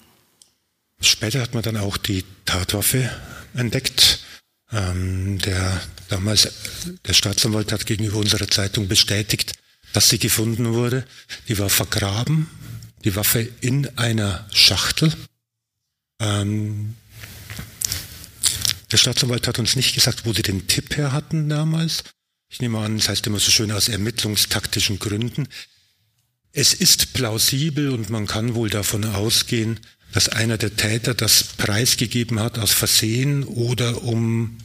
Später 1.02 1.42
hat 1.42 1.54
man 1.54 1.64
dann 1.64 1.78
auch 1.78 1.98
die 1.98 2.24
Tatwaffe 2.46 3.10
entdeckt. 3.54 4.20
Ähm, 4.72 5.38
der 5.40 5.80
damals 6.10 6.52
der 7.06 7.14
Staatsanwalt 7.14 7.72
hat 7.72 7.86
gegenüber 7.86 8.18
unserer 8.18 8.48
Zeitung 8.48 8.88
bestätigt, 8.88 9.54
dass 9.94 10.10
sie 10.10 10.20
gefunden 10.20 10.74
wurde. 10.74 11.06
Die 11.48 11.58
war 11.60 11.70
vergraben, 11.70 12.50
die 13.04 13.16
Waffe 13.16 13.48
in 13.62 13.98
einer 13.98 14.48
Schachtel. 14.52 15.14
Ähm, 16.20 16.96
der 18.92 18.98
Staatsanwalt 18.98 19.48
hat 19.48 19.60
uns 19.60 19.76
nicht 19.76 19.94
gesagt, 19.94 20.26
wo 20.26 20.34
sie 20.34 20.42
den 20.42 20.68
Tipp 20.68 20.98
her 20.98 21.12
hatten 21.12 21.50
damals. 21.50 22.04
Ich 22.56 22.62
nehme 22.62 22.80
an, 22.80 22.96
das 22.96 23.10
heißt 23.10 23.28
immer 23.28 23.38
so 23.38 23.52
schön 23.52 23.70
aus 23.74 23.90
ermittlungstaktischen 23.90 24.98
Gründen. 24.98 25.50
Es 26.54 26.74
ist 26.74 27.12
plausibel 27.12 27.90
und 27.90 28.10
man 28.10 28.28
kann 28.28 28.56
wohl 28.56 28.70
davon 28.70 29.04
ausgehen, 29.04 29.78
dass 30.14 30.30
einer 30.30 30.58
der 30.58 30.74
Täter 30.74 31.14
das 31.14 31.44
preisgegeben 31.44 32.40
hat 32.40 32.58
aus 32.58 32.72
Versehen 32.72 33.44
oder 33.44 34.04
um 34.04 34.58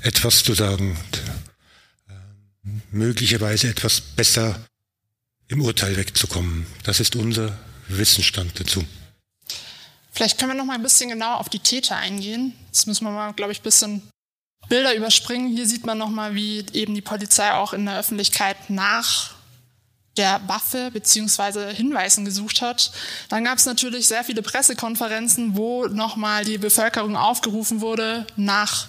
etwas 0.00 0.42
zu 0.42 0.54
sagen, 0.54 0.98
möglicherweise 2.90 3.68
etwas 3.68 4.00
besser 4.00 4.66
im 5.46 5.62
Urteil 5.62 5.96
wegzukommen. 5.96 6.66
Das 6.82 6.98
ist 6.98 7.14
unser 7.14 7.56
Wissensstand 7.86 8.58
dazu. 8.58 8.84
Vielleicht 10.10 10.36
können 10.36 10.50
wir 10.50 10.56
noch 10.56 10.64
mal 10.64 10.74
ein 10.74 10.82
bisschen 10.82 11.10
genauer 11.10 11.38
auf 11.38 11.48
die 11.48 11.60
Täter 11.60 11.94
eingehen. 11.94 12.54
Das 12.72 12.86
müssen 12.86 13.04
wir 13.04 13.12
mal, 13.12 13.32
glaube 13.34 13.52
ich, 13.52 13.60
ein 13.60 13.62
bisschen 13.62 14.02
Bilder 14.68 14.94
überspringen. 14.94 15.54
Hier 15.54 15.66
sieht 15.66 15.86
man 15.86 15.98
nochmal, 15.98 16.34
wie 16.34 16.64
eben 16.72 16.94
die 16.94 17.02
Polizei 17.02 17.52
auch 17.52 17.72
in 17.72 17.86
der 17.86 17.98
Öffentlichkeit 17.98 18.56
nach 18.68 19.34
der 20.16 20.40
Waffe 20.46 20.90
beziehungsweise 20.92 21.68
Hinweisen 21.70 22.24
gesucht 22.24 22.62
hat. 22.62 22.92
Dann 23.28 23.44
gab 23.44 23.58
es 23.58 23.66
natürlich 23.66 24.06
sehr 24.06 24.24
viele 24.24 24.42
Pressekonferenzen, 24.42 25.56
wo 25.56 25.86
nochmal 25.86 26.44
die 26.44 26.58
Bevölkerung 26.58 27.16
aufgerufen 27.16 27.80
wurde, 27.80 28.26
nach 28.36 28.88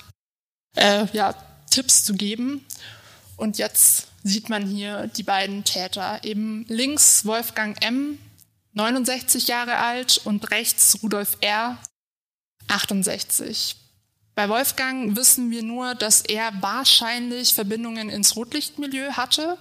äh, 0.76 1.06
ja, 1.14 1.34
Tipps 1.70 2.04
zu 2.04 2.14
geben. 2.14 2.66
Und 3.38 3.58
jetzt 3.58 4.08
sieht 4.24 4.50
man 4.50 4.66
hier 4.66 5.08
die 5.08 5.24
beiden 5.24 5.64
Täter. 5.64 6.20
Eben 6.24 6.66
links 6.68 7.26
Wolfgang 7.26 7.84
M., 7.84 8.20
69 8.74 9.48
Jahre 9.48 9.78
alt, 9.78 10.22
und 10.26 10.52
rechts 10.52 11.00
Rudolf 11.02 11.38
R., 11.42 11.78
68. 12.68 13.76
Bei 14.36 14.50
Wolfgang 14.50 15.16
wissen 15.16 15.50
wir 15.50 15.64
nur, 15.64 15.96
dass 15.96 16.22
er 16.22 16.52
wahrscheinlich 16.62 17.54
Verbindungen 17.54 18.10
ins 18.10 18.36
Rotlichtmilieu 18.36 19.14
hatte 19.14 19.58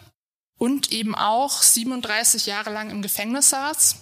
und 0.58 0.92
eben 0.92 1.14
auch 1.14 1.62
37 1.62 2.46
Jahre 2.46 2.72
lang 2.72 2.90
im 2.90 3.00
Gefängnis 3.00 3.50
saß. 3.50 3.96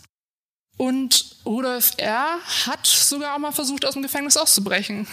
Und 0.78 1.36
Rudolf 1.44 1.92
R. 1.98 2.38
hat 2.66 2.86
sogar 2.86 3.34
auch 3.34 3.38
mal 3.38 3.52
versucht, 3.52 3.84
aus 3.84 3.92
dem 3.92 4.02
Gefängnis 4.02 4.38
auszubrechen. 4.38 5.06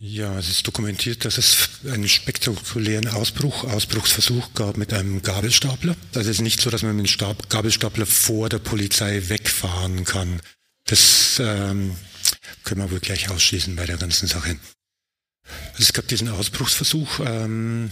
Ja, 0.00 0.38
es 0.38 0.48
ist 0.48 0.66
dokumentiert, 0.66 1.24
dass 1.24 1.38
es 1.38 1.70
einen 1.84 2.08
spektakulären 2.08 3.08
Ausbruch, 3.08 3.64
Ausbruchsversuch 3.64 4.54
gab 4.54 4.76
mit 4.76 4.92
einem 4.92 5.22
Gabelstapler. 5.22 5.96
Also 6.14 6.30
es 6.30 6.36
ist 6.36 6.42
nicht 6.42 6.60
so, 6.60 6.70
dass 6.70 6.82
man 6.82 6.94
mit 6.94 7.20
dem 7.20 7.36
Gabelstapler 7.48 8.06
vor 8.06 8.48
der 8.48 8.60
Polizei 8.60 9.28
wegfahren 9.28 10.04
kann. 10.04 10.40
Das 10.84 11.40
ähm, 11.40 11.96
können 12.68 12.82
wir 12.82 12.90
wohl 12.90 13.00
gleich 13.00 13.30
ausschließen 13.30 13.74
bei 13.76 13.86
der 13.86 13.96
ganzen 13.96 14.28
Sache. 14.28 14.58
Es 15.78 15.94
gab 15.94 16.06
diesen 16.06 16.28
Ausbruchsversuch. 16.28 17.20
Ähm 17.20 17.90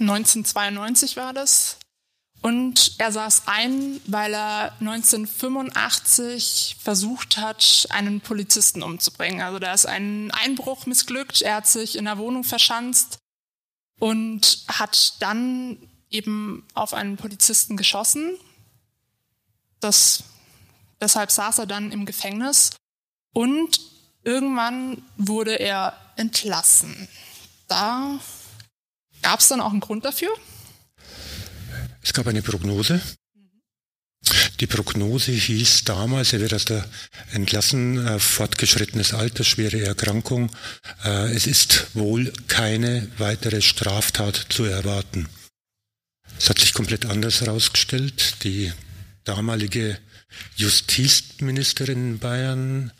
1992 0.00 1.18
war 1.18 1.34
das. 1.34 1.76
Und 2.40 2.94
er 2.98 3.12
saß 3.12 3.42
ein, 3.46 4.00
weil 4.06 4.32
er 4.32 4.72
1985 4.80 6.78
versucht 6.80 7.36
hat, 7.36 7.86
einen 7.90 8.22
Polizisten 8.22 8.82
umzubringen. 8.82 9.42
Also 9.42 9.58
da 9.58 9.74
ist 9.74 9.84
ein 9.84 10.30
Einbruch 10.30 10.86
missglückt. 10.86 11.42
Er 11.42 11.56
hat 11.56 11.66
sich 11.68 11.96
in 11.96 12.06
der 12.06 12.16
Wohnung 12.16 12.44
verschanzt 12.44 13.18
und 14.00 14.64
hat 14.66 15.20
dann 15.20 15.76
eben 16.08 16.66
auf 16.72 16.94
einen 16.94 17.18
Polizisten 17.18 17.76
geschossen. 17.76 18.38
Das, 19.80 20.24
deshalb 21.02 21.30
saß 21.30 21.58
er 21.58 21.66
dann 21.66 21.92
im 21.92 22.06
Gefängnis. 22.06 22.70
Und 23.32 23.80
irgendwann 24.24 25.02
wurde 25.16 25.58
er 25.58 25.96
entlassen. 26.16 27.08
Da 27.68 28.18
gab 29.22 29.40
es 29.40 29.48
dann 29.48 29.60
auch 29.60 29.70
einen 29.70 29.80
Grund 29.80 30.04
dafür? 30.04 30.30
Es 32.02 32.12
gab 32.12 32.26
eine 32.26 32.42
Prognose. 32.42 33.00
Die 34.60 34.66
Prognose 34.66 35.32
hieß 35.32 35.84
damals, 35.84 36.32
er 36.32 36.40
wird 36.40 36.54
aus 36.54 36.64
der 36.64 36.86
entlassen, 37.32 38.06
äh, 38.06 38.18
fortgeschrittenes 38.20 39.14
Alter, 39.14 39.42
schwere 39.42 39.80
Erkrankung. 39.80 40.50
Äh, 41.04 41.32
es 41.34 41.46
ist 41.46 41.88
wohl 41.94 42.32
keine 42.46 43.08
weitere 43.18 43.60
Straftat 43.60 44.46
zu 44.48 44.64
erwarten. 44.64 45.28
Es 46.38 46.48
hat 46.48 46.60
sich 46.60 46.74
komplett 46.74 47.06
anders 47.06 47.40
herausgestellt. 47.40 48.44
Die 48.44 48.72
damalige 49.24 49.98
Justizministerin 50.56 52.12
in 52.12 52.18
Bayern, 52.18 52.92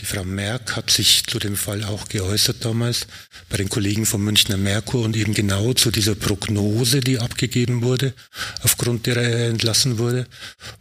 die 0.00 0.04
Frau 0.04 0.24
Merck, 0.24 0.76
hat 0.76 0.90
sich 0.90 1.24
zu 1.26 1.38
dem 1.38 1.56
Fall 1.56 1.84
auch 1.84 2.08
geäußert 2.08 2.64
damals 2.64 3.06
bei 3.48 3.56
den 3.56 3.68
Kollegen 3.68 4.06
vom 4.06 4.24
Münchner 4.24 4.56
Merkur 4.56 5.04
und 5.04 5.16
eben 5.16 5.34
genau 5.34 5.72
zu 5.72 5.90
dieser 5.90 6.14
Prognose, 6.14 7.00
die 7.00 7.18
abgegeben 7.18 7.82
wurde, 7.82 8.14
aufgrund 8.62 9.06
derer 9.06 9.22
er 9.22 9.48
entlassen 9.48 9.98
wurde. 9.98 10.26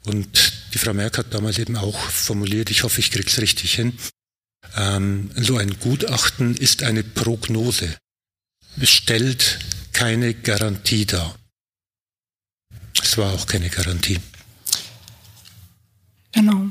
Und 0.06 0.54
die 0.74 0.78
Frau 0.78 0.94
Merck 0.94 1.18
hat 1.18 1.34
damals 1.34 1.58
eben 1.58 1.76
auch 1.76 2.00
formuliert, 2.00 2.70
ich 2.70 2.84
hoffe, 2.84 3.00
ich 3.00 3.12
krieg's 3.12 3.40
richtig 3.40 3.74
hin, 3.74 3.94
ähm, 4.76 5.32
so 5.36 5.58
ein 5.58 5.80
Gutachten 5.80 6.56
ist 6.56 6.84
eine 6.84 7.04
Prognose. 7.04 7.98
Es 8.80 8.90
stellt 8.90 9.60
keine 9.94 10.34
Garantie 10.34 11.06
dar. 11.06 11.36
Es 13.02 13.18
war 13.18 13.34
auch 13.34 13.48
keine 13.48 13.70
Garantie. 13.70 14.20
Genau. 16.32 16.70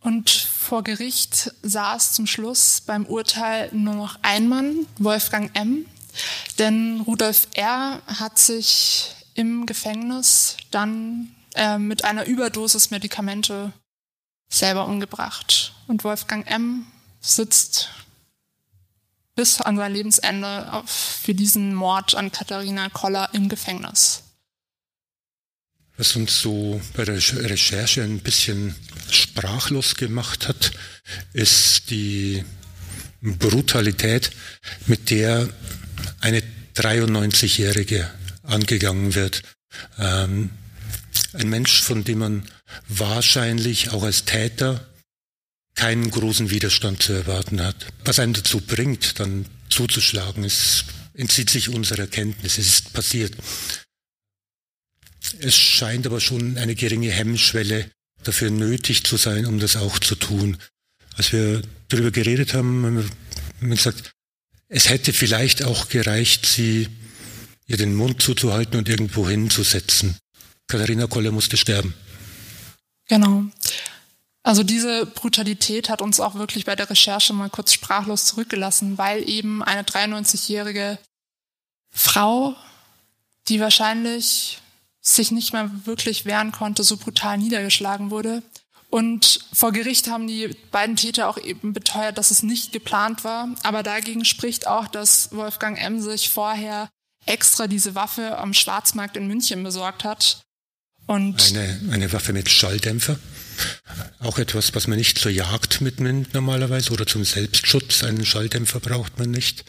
Und 0.00 0.30
vor 0.30 0.84
Gericht 0.84 1.52
saß 1.62 2.12
zum 2.12 2.26
Schluss 2.26 2.80
beim 2.80 3.06
Urteil 3.06 3.70
nur 3.72 3.94
noch 3.94 4.18
ein 4.22 4.48
Mann, 4.48 4.86
Wolfgang 4.98 5.50
M. 5.54 5.86
Denn 6.58 7.00
Rudolf 7.00 7.48
R. 7.54 8.00
hat 8.06 8.38
sich 8.38 9.14
im 9.34 9.66
Gefängnis 9.66 10.56
dann 10.70 11.34
äh, 11.54 11.78
mit 11.78 12.04
einer 12.04 12.26
Überdosis 12.26 12.90
Medikamente 12.90 13.72
selber 14.48 14.86
umgebracht. 14.86 15.74
Und 15.86 16.04
Wolfgang 16.04 16.48
M. 16.50 16.86
sitzt 17.20 17.90
bis 19.34 19.60
an 19.60 19.76
sein 19.76 19.92
Lebensende 19.92 20.82
für 20.86 21.34
diesen 21.34 21.74
Mord 21.74 22.14
an 22.16 22.32
Katharina 22.32 22.88
Koller 22.88 23.28
im 23.32 23.48
Gefängnis. 23.48 24.24
Was 25.98 26.14
uns 26.14 26.40
so 26.40 26.80
bei 26.94 27.04
der 27.04 27.16
Recherche 27.16 28.04
ein 28.04 28.20
bisschen 28.20 28.76
sprachlos 29.10 29.96
gemacht 29.96 30.46
hat, 30.46 30.70
ist 31.32 31.90
die 31.90 32.44
Brutalität, 33.20 34.30
mit 34.86 35.10
der 35.10 35.48
eine 36.20 36.40
93-Jährige 36.76 38.08
angegangen 38.44 39.16
wird. 39.16 39.42
Ähm, 39.98 40.50
ein 41.32 41.48
Mensch, 41.48 41.82
von 41.82 42.04
dem 42.04 42.18
man 42.18 42.48
wahrscheinlich 42.86 43.90
auch 43.90 44.04
als 44.04 44.24
Täter 44.24 44.86
keinen 45.74 46.12
großen 46.12 46.50
Widerstand 46.50 47.02
zu 47.02 47.12
erwarten 47.12 47.60
hat. 47.60 47.86
Was 48.04 48.20
einen 48.20 48.34
dazu 48.34 48.60
bringt, 48.60 49.18
dann 49.18 49.46
zuzuschlagen, 49.68 50.44
ist, 50.44 50.84
entzieht 51.14 51.50
sich 51.50 51.68
unserer 51.68 52.06
Kenntnis. 52.06 52.58
Es 52.58 52.68
ist 52.68 52.92
passiert. 52.92 53.34
Es 55.40 55.56
scheint 55.56 56.06
aber 56.06 56.20
schon 56.20 56.58
eine 56.58 56.74
geringe 56.74 57.10
Hemmschwelle 57.10 57.90
dafür 58.22 58.50
nötig 58.50 59.04
zu 59.04 59.16
sein, 59.16 59.46
um 59.46 59.58
das 59.58 59.76
auch 59.76 59.98
zu 59.98 60.14
tun. 60.14 60.56
Als 61.16 61.32
wir 61.32 61.62
darüber 61.88 62.10
geredet 62.10 62.54
haben, 62.54 62.84
haben 62.84 63.10
wir 63.60 63.76
gesagt, 63.76 64.12
es 64.68 64.88
hätte 64.88 65.12
vielleicht 65.12 65.64
auch 65.64 65.88
gereicht, 65.88 66.46
sie 66.46 66.88
ihr 67.66 67.76
den 67.76 67.94
Mund 67.94 68.22
zuzuhalten 68.22 68.78
und 68.78 68.88
irgendwo 68.88 69.28
hinzusetzen. 69.28 70.16
Katharina 70.66 71.06
Koller 71.06 71.32
musste 71.32 71.56
sterben. 71.56 71.94
Genau. 73.08 73.44
Also 74.42 74.62
diese 74.62 75.06
Brutalität 75.06 75.88
hat 75.88 76.00
uns 76.00 76.20
auch 76.20 76.34
wirklich 76.34 76.64
bei 76.64 76.76
der 76.76 76.88
Recherche 76.88 77.32
mal 77.32 77.50
kurz 77.50 77.72
sprachlos 77.72 78.24
zurückgelassen, 78.26 78.96
weil 78.96 79.28
eben 79.28 79.62
eine 79.62 79.82
93-jährige 79.82 80.98
Frau, 81.90 82.54
die 83.48 83.60
wahrscheinlich 83.60 84.58
sich 85.14 85.30
nicht 85.30 85.52
mehr 85.52 85.70
wirklich 85.84 86.24
wehren 86.24 86.52
konnte, 86.52 86.84
so 86.84 86.96
brutal 86.96 87.38
niedergeschlagen 87.38 88.10
wurde. 88.10 88.42
Und 88.90 89.40
vor 89.52 89.72
Gericht 89.72 90.08
haben 90.08 90.26
die 90.26 90.48
beiden 90.70 90.96
Täter 90.96 91.28
auch 91.28 91.36
eben 91.38 91.72
beteuert, 91.72 92.16
dass 92.16 92.30
es 92.30 92.42
nicht 92.42 92.72
geplant 92.72 93.22
war. 93.22 93.54
Aber 93.62 93.82
dagegen 93.82 94.24
spricht 94.24 94.66
auch, 94.66 94.88
dass 94.88 95.30
Wolfgang 95.32 95.78
M. 95.80 96.00
sich 96.00 96.30
vorher 96.30 96.88
extra 97.26 97.66
diese 97.66 97.94
Waffe 97.94 98.38
am 98.38 98.54
Schwarzmarkt 98.54 99.16
in 99.16 99.26
München 99.26 99.62
besorgt 99.62 100.04
hat. 100.04 100.42
Und 101.06 101.54
eine, 101.54 101.80
eine 101.90 102.12
Waffe 102.12 102.32
mit 102.32 102.48
Schalldämpfer. 102.48 103.18
Auch 104.20 104.38
etwas, 104.38 104.74
was 104.74 104.86
man 104.86 104.98
nicht 104.98 105.18
zur 105.18 105.32
Jagd 105.32 105.80
mitnimmt 105.80 106.32
normalerweise 106.32 106.92
oder 106.92 107.06
zum 107.06 107.24
Selbstschutz. 107.24 108.04
Einen 108.04 108.24
Schalldämpfer 108.24 108.80
braucht 108.80 109.18
man 109.18 109.30
nicht. 109.30 109.64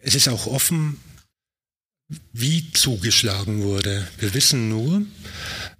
Es 0.00 0.14
ist 0.14 0.28
auch 0.28 0.46
offen, 0.46 1.00
wie 2.32 2.70
zugeschlagen 2.72 3.62
wurde. 3.62 4.06
Wir 4.18 4.34
wissen 4.34 4.68
nur, 4.68 5.02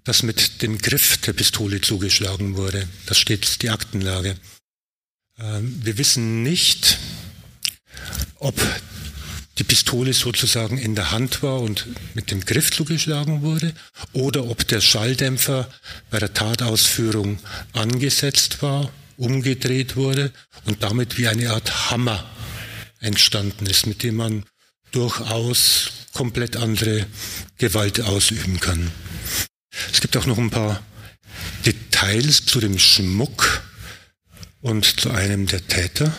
dass 0.04 0.22
mit 0.22 0.62
dem 0.62 0.78
Griff 0.78 1.18
der 1.18 1.32
Pistole 1.32 1.80
zugeschlagen 1.80 2.56
wurde. 2.56 2.88
Das 3.06 3.18
steht 3.18 3.62
die 3.62 3.70
Aktenlage. 3.70 4.36
Ähm, 5.38 5.80
wir 5.84 5.98
wissen 5.98 6.42
nicht, 6.42 6.98
ob 8.38 8.54
die 9.58 9.64
Pistole 9.64 10.12
sozusagen 10.12 10.78
in 10.78 10.94
der 10.94 11.12
Hand 11.12 11.42
war 11.42 11.60
und 11.60 11.86
mit 12.14 12.30
dem 12.30 12.40
Griff 12.40 12.72
zugeschlagen 12.72 13.42
wurde, 13.42 13.72
oder 14.12 14.46
ob 14.46 14.66
der 14.66 14.80
Schalldämpfer 14.80 15.70
bei 16.10 16.18
der 16.18 16.34
Tatausführung 16.34 17.38
angesetzt 17.72 18.62
war, 18.62 18.90
umgedreht 19.16 19.94
wurde 19.94 20.32
und 20.64 20.82
damit 20.82 21.18
wie 21.18 21.28
eine 21.28 21.50
Art 21.50 21.90
Hammer 21.90 22.28
entstanden 22.98 23.66
ist, 23.66 23.86
mit 23.86 24.02
dem 24.02 24.16
man 24.16 24.44
durchaus 24.90 25.92
komplett 26.14 26.56
andere 26.56 27.06
Gewalt 27.58 28.00
ausüben 28.00 28.60
kann. 28.60 28.90
Es 29.92 30.00
gibt 30.00 30.16
auch 30.16 30.26
noch 30.26 30.38
ein 30.38 30.50
paar 30.50 30.80
Details 31.66 32.46
zu 32.46 32.60
dem 32.60 32.78
Schmuck 32.78 33.62
und 34.62 35.00
zu 35.00 35.10
einem 35.10 35.46
der 35.46 35.66
Täter. 35.66 36.12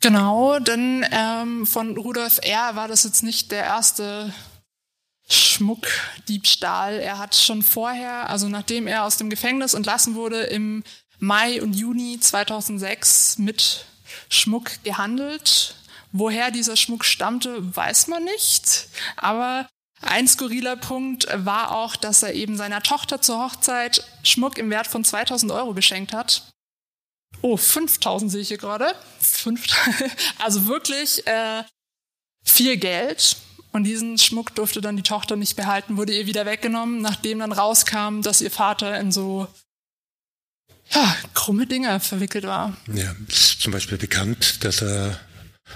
Genau, 0.00 0.58
denn 0.58 1.04
ähm, 1.10 1.66
von 1.66 1.96
Rudolf 1.96 2.38
R. 2.42 2.76
war 2.76 2.88
das 2.88 3.04
jetzt 3.04 3.22
nicht 3.22 3.50
der 3.50 3.64
erste 3.64 4.32
Schmuckdiebstahl. 5.28 7.00
Er 7.00 7.18
hat 7.18 7.34
schon 7.34 7.62
vorher, 7.62 8.28
also 8.28 8.48
nachdem 8.48 8.86
er 8.86 9.04
aus 9.04 9.16
dem 9.16 9.30
Gefängnis 9.30 9.72
entlassen 9.72 10.14
wurde, 10.14 10.42
im 10.42 10.84
Mai 11.18 11.62
und 11.62 11.72
Juni 11.72 12.20
2006 12.20 13.38
mit 13.38 13.86
Schmuck 14.28 14.70
gehandelt. 14.84 15.74
Woher 16.16 16.52
dieser 16.52 16.76
Schmuck 16.76 17.04
stammte, 17.04 17.74
weiß 17.74 18.06
man 18.06 18.22
nicht. 18.22 18.88
Aber 19.16 19.66
ein 20.00 20.28
skurriler 20.28 20.76
Punkt 20.76 21.26
war 21.34 21.72
auch, 21.72 21.96
dass 21.96 22.22
er 22.22 22.34
eben 22.34 22.56
seiner 22.56 22.82
Tochter 22.82 23.20
zur 23.20 23.42
Hochzeit 23.42 24.04
Schmuck 24.22 24.56
im 24.58 24.70
Wert 24.70 24.86
von 24.86 25.02
2000 25.02 25.50
Euro 25.50 25.74
geschenkt 25.74 26.12
hat. 26.12 26.52
Oh, 27.42 27.56
5000 27.56 28.30
sehe 28.30 28.42
ich 28.42 28.48
hier 28.48 28.58
gerade. 28.58 28.94
Also 30.38 30.68
wirklich 30.68 31.26
äh, 31.26 31.64
viel 32.44 32.76
Geld. 32.76 33.36
Und 33.72 33.82
diesen 33.82 34.16
Schmuck 34.16 34.54
durfte 34.54 34.80
dann 34.80 34.96
die 34.96 35.02
Tochter 35.02 35.34
nicht 35.34 35.56
behalten, 35.56 35.96
wurde 35.96 36.16
ihr 36.16 36.26
wieder 36.26 36.46
weggenommen, 36.46 37.02
nachdem 37.02 37.40
dann 37.40 37.50
rauskam, 37.50 38.20
dass 38.22 38.40
ihr 38.40 38.52
Vater 38.52 39.00
in 39.00 39.10
so 39.10 39.48
ja, 40.90 41.16
krumme 41.34 41.66
Dinge 41.66 41.98
verwickelt 41.98 42.44
war. 42.44 42.76
Ja, 42.92 43.16
es 43.28 43.38
ist 43.38 43.60
zum 43.62 43.72
Beispiel 43.72 43.98
bekannt, 43.98 44.62
dass 44.62 44.80
er 44.80 45.18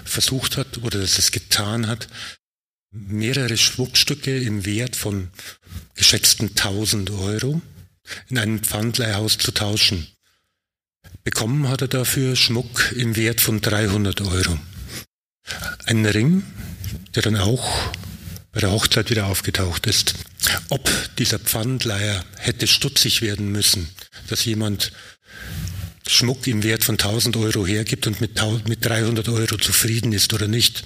versucht 0.05 0.57
hat 0.57 0.79
oder 0.79 0.99
dass 0.99 1.17
es 1.17 1.31
getan 1.31 1.87
hat, 1.87 2.07
mehrere 2.91 3.57
Schmuckstücke 3.57 4.39
im 4.39 4.65
Wert 4.65 4.95
von 4.95 5.29
geschätzten 5.95 6.49
1000 6.49 7.11
Euro 7.11 7.61
in 8.29 8.37
einem 8.37 8.59
Pfandleihhaus 8.59 9.37
zu 9.37 9.51
tauschen. 9.51 10.07
Bekommen 11.23 11.67
hat 11.67 11.81
er 11.81 11.87
dafür 11.87 12.35
Schmuck 12.35 12.91
im 12.93 13.15
Wert 13.15 13.41
von 13.41 13.61
300 13.61 14.21
Euro. 14.21 14.59
Ein 15.85 16.05
Ring, 16.05 16.43
der 17.15 17.23
dann 17.23 17.35
auch 17.35 17.91
bei 18.51 18.61
der 18.61 18.71
Hochzeit 18.71 19.09
wieder 19.09 19.27
aufgetaucht 19.27 19.85
ist. 19.85 20.15
Ob 20.69 20.89
dieser 21.17 21.39
Pfandleiher 21.39 22.23
hätte 22.37 22.67
stutzig 22.67 23.21
werden 23.21 23.51
müssen, 23.51 23.89
dass 24.27 24.45
jemand 24.45 24.91
Schmuck 26.09 26.47
im 26.47 26.63
Wert 26.63 26.83
von 26.83 26.95
1000 26.95 27.37
Euro 27.37 27.67
hergibt 27.67 28.07
und 28.07 28.19
mit, 28.19 28.31
300 28.35 29.29
Euro 29.29 29.57
zufrieden 29.57 30.11
ist 30.11 30.33
oder 30.33 30.47
nicht. 30.47 30.83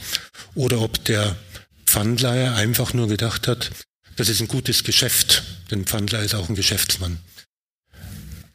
Oder 0.54 0.82
ob 0.82 1.04
der 1.06 1.38
Pfandleiher 1.86 2.56
einfach 2.56 2.94
nur 2.94 3.08
gedacht 3.08 3.48
hat, 3.48 3.72
das 4.18 4.30
ist 4.30 4.42
ein 4.42 4.48
gutes 4.48 4.84
Geschäft, 4.84 5.44
denn 5.72 5.86
Pfandleiher 5.86 6.24
ist 6.24 6.36
auch 6.36 6.50
ein 6.50 6.56
Geschäftsmann. 6.56 7.20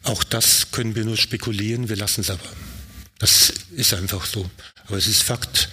Auch 0.02 0.22
das 0.22 0.70
können 0.70 0.94
wir 0.94 1.04
nur 1.04 1.16
spekulieren, 1.16 1.88
wir 1.88 1.96
lassen 1.96 2.20
es 2.20 2.30
aber. 2.30 2.48
Das 3.18 3.52
ist 3.74 3.94
einfach 3.94 4.26
so. 4.26 4.48
Aber 4.86 4.98
es 4.98 5.06
ist 5.06 5.22
Fakt, 5.22 5.70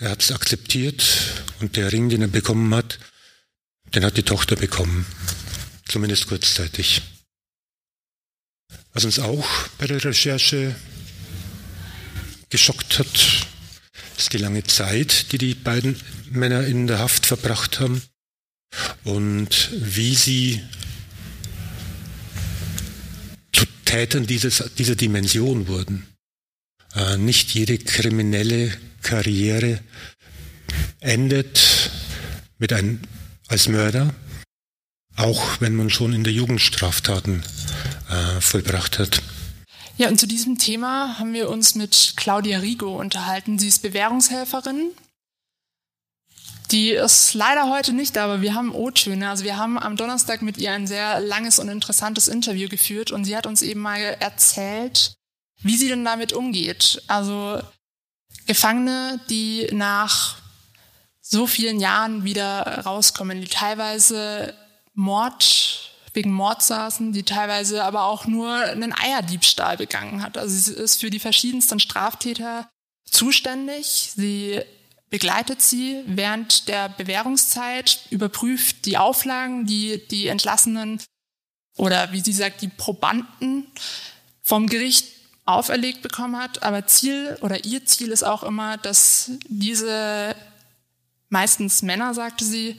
er 0.00 0.10
hat 0.10 0.22
es 0.22 0.32
akzeptiert 0.32 1.04
und 1.60 1.76
der 1.76 1.92
Ring, 1.92 2.08
den 2.08 2.22
er 2.22 2.28
bekommen 2.28 2.74
hat, 2.74 2.98
den 3.94 4.04
hat 4.04 4.16
die 4.16 4.22
Tochter 4.22 4.56
bekommen. 4.56 5.06
Zumindest 5.88 6.28
kurzzeitig. 6.28 7.02
Was 8.96 9.04
uns 9.04 9.18
auch 9.18 9.46
bei 9.76 9.86
der 9.86 10.02
Recherche 10.02 10.74
geschockt 12.48 12.98
hat, 12.98 13.46
ist 14.16 14.32
die 14.32 14.38
lange 14.38 14.64
Zeit, 14.64 15.32
die 15.32 15.36
die 15.36 15.54
beiden 15.54 16.00
Männer 16.30 16.64
in 16.64 16.86
der 16.86 16.98
Haft 17.00 17.26
verbracht 17.26 17.78
haben 17.78 18.00
und 19.04 19.70
wie 19.74 20.14
sie 20.14 20.62
zu 23.52 23.66
Tätern 23.84 24.26
dieses, 24.26 24.64
dieser 24.78 24.96
Dimension 24.96 25.68
wurden. 25.68 26.06
Äh, 26.94 27.18
nicht 27.18 27.52
jede 27.52 27.76
kriminelle 27.76 28.74
Karriere 29.02 29.78
endet 31.00 31.90
mit 32.56 32.72
einem, 32.72 33.00
als 33.48 33.68
Mörder, 33.68 34.14
auch 35.16 35.60
wenn 35.60 35.76
man 35.76 35.90
schon 35.90 36.14
in 36.14 36.24
der 36.24 36.32
Jugendstraftaten 36.32 37.42
äh, 38.08 38.40
vollbracht 38.40 38.98
hat. 38.98 39.22
Ja, 39.98 40.08
und 40.08 40.20
zu 40.20 40.26
diesem 40.26 40.58
Thema 40.58 41.18
haben 41.18 41.32
wir 41.32 41.48
uns 41.48 41.74
mit 41.74 42.14
Claudia 42.16 42.58
Rigo 42.58 42.98
unterhalten. 42.98 43.58
Sie 43.58 43.68
ist 43.68 43.80
Bewährungshelferin. 43.80 44.90
Die 46.70 46.90
ist 46.90 47.34
leider 47.34 47.70
heute 47.70 47.92
nicht 47.92 48.16
da, 48.16 48.24
aber 48.24 48.42
wir 48.42 48.54
haben 48.54 48.74
O-Töne. 48.74 49.30
Also 49.30 49.44
wir 49.44 49.56
haben 49.56 49.78
am 49.78 49.96
Donnerstag 49.96 50.42
mit 50.42 50.58
ihr 50.58 50.72
ein 50.72 50.86
sehr 50.86 51.20
langes 51.20 51.58
und 51.58 51.68
interessantes 51.68 52.28
Interview 52.28 52.68
geführt 52.68 53.12
und 53.12 53.24
sie 53.24 53.36
hat 53.36 53.46
uns 53.46 53.62
eben 53.62 53.80
mal 53.80 54.00
erzählt, 54.00 55.14
wie 55.62 55.76
sie 55.76 55.88
denn 55.88 56.04
damit 56.04 56.32
umgeht. 56.32 57.02
Also 57.06 57.60
Gefangene, 58.46 59.20
die 59.30 59.68
nach 59.72 60.36
so 61.20 61.46
vielen 61.46 61.80
Jahren 61.80 62.24
wieder 62.24 62.84
rauskommen, 62.84 63.40
die 63.40 63.48
teilweise 63.48 64.54
Mord, 64.94 65.85
wegen 66.16 66.32
Mord 66.32 66.62
saßen, 66.62 67.12
die 67.12 67.22
teilweise 67.22 67.84
aber 67.84 68.04
auch 68.04 68.26
nur 68.26 68.52
einen 68.52 68.92
Eierdiebstahl 68.92 69.76
begangen 69.76 70.22
hat. 70.22 70.36
Also 70.38 70.56
sie 70.56 70.72
ist 70.72 71.00
für 71.00 71.10
die 71.10 71.20
verschiedensten 71.20 71.78
Straftäter 71.78 72.68
zuständig. 73.04 74.12
Sie 74.16 74.60
begleitet 75.10 75.62
sie 75.62 76.02
während 76.06 76.68
der 76.68 76.88
Bewährungszeit, 76.88 78.00
überprüft 78.10 78.86
die 78.86 78.98
Auflagen, 78.98 79.66
die 79.66 80.02
die 80.08 80.26
Entlassenen 80.26 81.00
oder 81.76 82.10
wie 82.12 82.20
sie 82.20 82.32
sagt, 82.32 82.62
die 82.62 82.68
Probanden 82.68 83.66
vom 84.42 84.66
Gericht 84.66 85.06
auferlegt 85.44 86.02
bekommen 86.02 86.36
hat. 86.36 86.62
Aber 86.62 86.86
Ziel 86.86 87.38
oder 87.42 87.64
ihr 87.64 87.84
Ziel 87.86 88.10
ist 88.10 88.24
auch 88.24 88.42
immer, 88.42 88.78
dass 88.78 89.30
diese 89.48 90.34
meistens 91.28 91.82
Männer, 91.82 92.14
sagte 92.14 92.44
sie, 92.44 92.76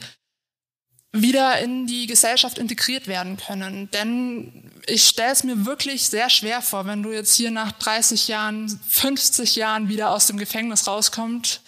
wieder 1.12 1.58
in 1.58 1.86
die 1.86 2.06
Gesellschaft 2.06 2.58
integriert 2.58 3.06
werden 3.06 3.36
können. 3.36 3.90
Denn 3.92 4.70
ich 4.86 5.06
stelle 5.06 5.32
es 5.32 5.44
mir 5.44 5.64
wirklich 5.64 6.08
sehr 6.08 6.28
schwer 6.28 6.60
vor, 6.60 6.86
wenn 6.86 7.02
du 7.02 7.12
jetzt 7.12 7.34
hier 7.34 7.50
nach 7.50 7.72
30 7.72 8.28
Jahren, 8.28 8.68
50 8.88 9.56
Jahren 9.56 9.88
wieder 9.88 10.10
aus 10.10 10.26
dem 10.26 10.38
Gefängnis 10.38 10.86
rauskommst, 10.86 11.62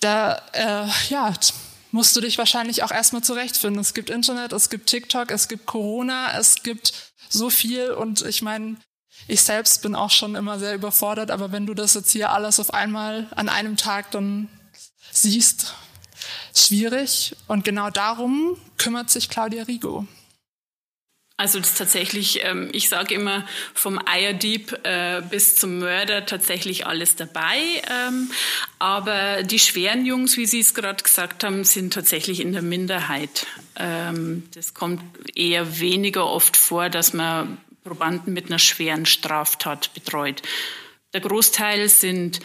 da 0.00 0.40
äh, 0.52 0.88
ja, 1.10 1.34
musst 1.90 2.16
du 2.16 2.20
dich 2.20 2.38
wahrscheinlich 2.38 2.82
auch 2.82 2.90
erstmal 2.90 3.22
zurechtfinden. 3.22 3.80
Es 3.80 3.92
gibt 3.94 4.08
Internet, 4.08 4.52
es 4.52 4.70
gibt 4.70 4.88
TikTok, 4.88 5.30
es 5.30 5.48
gibt 5.48 5.66
Corona, 5.66 6.38
es 6.38 6.62
gibt 6.62 7.12
so 7.28 7.50
viel 7.50 7.90
und 7.90 8.22
ich 8.22 8.40
meine, 8.40 8.76
ich 9.28 9.42
selbst 9.42 9.82
bin 9.82 9.94
auch 9.94 10.10
schon 10.10 10.34
immer 10.34 10.58
sehr 10.58 10.74
überfordert, 10.74 11.30
aber 11.30 11.52
wenn 11.52 11.66
du 11.66 11.74
das 11.74 11.94
jetzt 11.94 12.10
hier 12.10 12.30
alles 12.32 12.58
auf 12.58 12.72
einmal 12.72 13.28
an 13.36 13.48
einem 13.48 13.76
Tag 13.76 14.10
dann 14.10 14.48
siehst, 15.12 15.74
schwierig. 16.54 17.36
Und 17.46 17.64
genau 17.64 17.90
darum 17.90 18.56
kümmert 18.78 19.10
sich 19.10 19.28
Claudia 19.28 19.64
Rigo. 19.64 20.06
Also 21.40 21.58
das 21.58 21.70
ist 21.70 21.78
tatsächlich, 21.78 22.44
ähm, 22.44 22.68
ich 22.74 22.90
sage 22.90 23.14
immer, 23.14 23.46
vom 23.72 23.98
Eierdieb 24.04 24.78
äh, 24.82 25.22
bis 25.22 25.56
zum 25.56 25.78
Mörder 25.78 26.26
tatsächlich 26.26 26.86
alles 26.86 27.16
dabei. 27.16 27.56
Ähm, 27.88 28.30
aber 28.78 29.42
die 29.42 29.58
schweren 29.58 30.04
Jungs, 30.04 30.36
wie 30.36 30.44
Sie 30.44 30.60
es 30.60 30.74
gerade 30.74 31.02
gesagt 31.02 31.42
haben, 31.42 31.64
sind 31.64 31.94
tatsächlich 31.94 32.40
in 32.40 32.52
der 32.52 32.60
Minderheit. 32.60 33.46
Ähm, 33.76 34.50
das 34.54 34.74
kommt 34.74 35.00
eher 35.34 35.80
weniger 35.80 36.26
oft 36.26 36.58
vor, 36.58 36.90
dass 36.90 37.14
man 37.14 37.56
Probanden 37.84 38.34
mit 38.34 38.48
einer 38.48 38.58
schweren 38.58 39.06
Straftat 39.06 39.94
betreut. 39.94 40.42
Der 41.14 41.22
Großteil 41.22 41.88
sind 41.88 42.40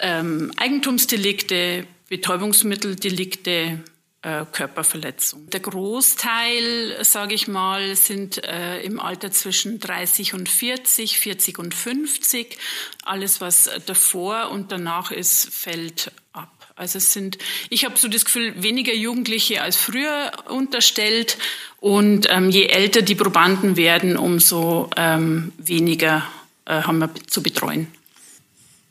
Eigentumsdelikte, 0.00 1.86
Betäubungsmitteldelikte, 2.12 3.80
äh, 4.20 4.44
Körperverletzung. 4.52 5.48
Der 5.48 5.60
Großteil, 5.60 7.02
sage 7.02 7.34
ich 7.34 7.48
mal, 7.48 7.96
sind 7.96 8.44
äh, 8.44 8.82
im 8.82 9.00
Alter 9.00 9.30
zwischen 9.30 9.80
30 9.80 10.34
und 10.34 10.46
40, 10.46 11.18
40 11.18 11.58
und 11.58 11.74
50. 11.74 12.58
Alles, 13.02 13.40
was 13.40 13.70
davor 13.86 14.50
und 14.50 14.72
danach 14.72 15.10
ist, 15.10 15.48
fällt 15.54 16.12
ab. 16.34 16.50
Also 16.76 16.98
es 16.98 17.14
sind, 17.14 17.38
ich 17.70 17.86
habe 17.86 17.96
so 17.96 18.08
das 18.08 18.26
Gefühl, 18.26 18.62
weniger 18.62 18.92
Jugendliche 18.92 19.62
als 19.62 19.78
früher 19.78 20.32
unterstellt 20.50 21.38
und 21.80 22.26
ähm, 22.28 22.50
je 22.50 22.66
älter 22.66 23.00
die 23.00 23.14
Probanden 23.14 23.78
werden, 23.78 24.18
umso 24.18 24.90
ähm, 24.98 25.52
weniger 25.56 26.28
äh, 26.66 26.82
haben 26.82 26.98
wir 26.98 27.10
zu 27.26 27.42
betreuen. 27.42 27.86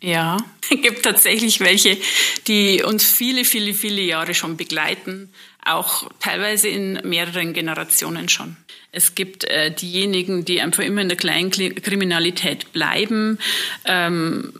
Ja, 0.02 0.38
es 0.64 0.70
gibt 0.82 1.04
tatsächlich 1.04 1.60
welche, 1.60 1.98
die 2.48 2.84
uns 2.84 3.06
viele, 3.06 3.46
viele, 3.46 3.74
viele 3.74 4.02
Jahre 4.02 4.34
schon 4.34 4.58
begleiten, 4.58 5.30
auch 5.64 6.10
teilweise 6.20 6.68
in 6.68 6.94
mehreren 7.04 7.54
Generationen 7.54 8.28
schon. 8.28 8.58
Es 8.92 9.16
gibt 9.16 9.46
äh, 9.46 9.74
diejenigen, 9.74 10.44
die 10.44 10.60
einfach 10.60 10.84
immer 10.84 11.02
in 11.02 11.08
der 11.08 11.18
Kleinkriminalität 11.18 12.74
bleiben. 12.74 13.38
Ähm, 13.86 14.54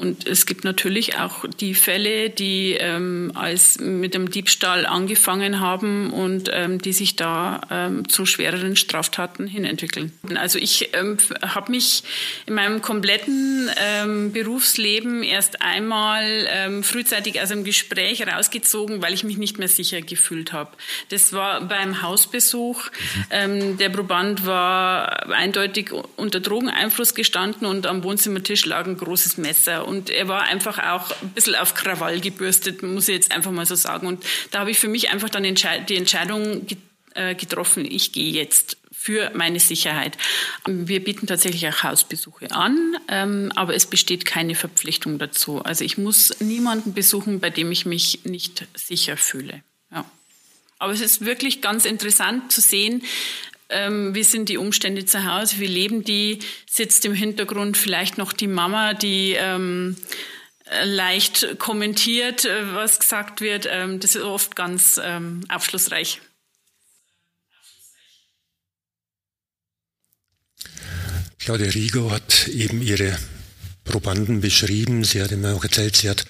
und 0.00 0.28
es 0.28 0.46
gibt 0.46 0.62
natürlich 0.62 1.16
auch 1.16 1.44
die 1.58 1.74
Fälle, 1.74 2.30
die 2.30 2.74
ähm, 2.74 3.32
als 3.34 3.80
mit 3.80 4.14
dem 4.14 4.30
Diebstahl 4.30 4.86
angefangen 4.86 5.58
haben 5.58 6.12
und 6.12 6.48
ähm, 6.52 6.80
die 6.80 6.92
sich 6.92 7.16
da 7.16 7.62
ähm, 7.68 8.08
zu 8.08 8.24
schwereren 8.24 8.76
Straftaten 8.76 9.48
hinentwickeln. 9.48 10.12
Also 10.36 10.60
ich 10.60 10.90
ähm, 10.94 11.18
habe 11.42 11.72
mich 11.72 12.04
in 12.46 12.54
meinem 12.54 12.80
kompletten 12.80 13.68
ähm, 13.76 14.32
Berufsleben 14.32 15.24
erst 15.24 15.62
einmal 15.62 16.46
ähm, 16.48 16.84
frühzeitig 16.84 17.40
aus 17.42 17.50
einem 17.50 17.64
Gespräch 17.64 18.24
rausgezogen, 18.24 19.02
weil 19.02 19.14
ich 19.14 19.24
mich 19.24 19.36
nicht 19.36 19.58
mehr 19.58 19.66
sicher 19.66 20.00
gefühlt 20.00 20.52
habe. 20.52 20.76
Das 21.08 21.32
war 21.32 21.62
beim 21.62 22.02
Hausbesuch. 22.02 22.84
Ähm, 23.30 23.78
der 23.78 23.88
Proband 23.88 24.46
war 24.46 25.28
eindeutig 25.28 25.90
unter 26.14 26.38
Drogeneinfluss 26.38 27.16
gestanden 27.16 27.66
und 27.66 27.84
am 27.84 28.04
Wohnzimmertisch 28.04 28.64
lag 28.64 28.86
ein 28.86 28.96
großes 28.96 29.38
Messer 29.38 29.87
und 29.88 30.10
er 30.10 30.28
war 30.28 30.42
einfach 30.42 30.78
auch 30.78 31.10
ein 31.22 31.30
bisschen 31.30 31.54
auf 31.54 31.74
Krawall 31.74 32.20
gebürstet, 32.20 32.82
muss 32.82 33.08
ich 33.08 33.14
jetzt 33.14 33.32
einfach 33.32 33.50
mal 33.50 33.66
so 33.66 33.74
sagen. 33.74 34.06
Und 34.06 34.24
da 34.50 34.60
habe 34.60 34.70
ich 34.70 34.78
für 34.78 34.88
mich 34.88 35.10
einfach 35.10 35.30
dann 35.30 35.42
die 35.42 35.96
Entscheidung 35.96 36.66
äh, 37.14 37.34
getroffen, 37.34 37.84
ich 37.84 38.12
gehe 38.12 38.32
jetzt 38.32 38.76
für 38.92 39.30
meine 39.34 39.60
Sicherheit. 39.60 40.18
Wir 40.66 41.02
bieten 41.02 41.26
tatsächlich 41.26 41.66
auch 41.68 41.82
Hausbesuche 41.82 42.50
an, 42.50 42.96
ähm, 43.08 43.52
aber 43.54 43.74
es 43.74 43.86
besteht 43.86 44.24
keine 44.24 44.54
Verpflichtung 44.54 45.18
dazu. 45.18 45.62
Also 45.62 45.84
ich 45.84 45.98
muss 45.98 46.40
niemanden 46.40 46.94
besuchen, 46.94 47.40
bei 47.40 47.48
dem 47.48 47.70
ich 47.72 47.86
mich 47.86 48.24
nicht 48.24 48.66
sicher 48.74 49.16
fühle. 49.16 49.62
Ja. 49.92 50.04
Aber 50.78 50.92
es 50.92 51.00
ist 51.00 51.24
wirklich 51.24 51.60
ganz 51.60 51.84
interessant 51.84 52.52
zu 52.52 52.60
sehen, 52.60 53.02
ähm, 53.70 54.14
wie 54.14 54.24
sind 54.24 54.48
die 54.48 54.58
Umstände 54.58 55.04
zu 55.04 55.24
Hause, 55.24 55.58
wie 55.58 55.66
leben 55.66 56.04
die, 56.04 56.40
sitzt 56.68 57.04
im 57.04 57.14
Hintergrund 57.14 57.76
vielleicht 57.76 58.18
noch 58.18 58.32
die 58.32 58.46
Mama, 58.46 58.94
die 58.94 59.32
ähm, 59.32 59.96
leicht 60.84 61.58
kommentiert, 61.58 62.44
äh, 62.44 62.74
was 62.74 62.98
gesagt 62.98 63.40
wird. 63.40 63.68
Ähm, 63.70 64.00
das 64.00 64.14
ist 64.14 64.22
oft 64.22 64.56
ganz 64.56 65.00
ähm, 65.02 65.44
aufschlussreich. 65.48 66.20
Claudia 71.38 71.70
Rigo 71.70 72.10
hat 72.10 72.48
eben 72.48 72.82
ihre 72.82 73.18
Probanden 73.84 74.40
beschrieben. 74.40 75.04
Sie 75.04 75.22
hat 75.22 75.32
immer 75.32 75.54
auch 75.54 75.64
erzählt, 75.64 75.96
sie 75.96 76.10
hat 76.10 76.26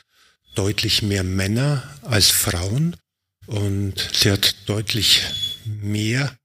deutlich 0.55 1.03
mehr 1.03 1.25
Männer 1.25 1.83
als 2.03 2.31
Frauen 2.31 2.95
und 3.47 3.95
sie 4.13 4.31
hat 4.31 4.55
deutlich 4.67 5.23
mehr 5.65 6.38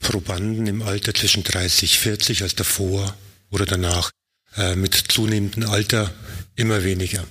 Probanden 0.00 0.66
im 0.66 0.82
Alter 0.82 1.14
zwischen 1.14 1.42
30, 1.42 1.98
40 1.98 2.42
als 2.42 2.54
davor 2.54 3.16
oder 3.50 3.66
danach. 3.66 4.10
Äh, 4.56 4.76
mit 4.76 4.94
zunehmendem 4.94 5.68
Alter 5.68 6.12
immer 6.56 6.82
weniger. 6.82 7.22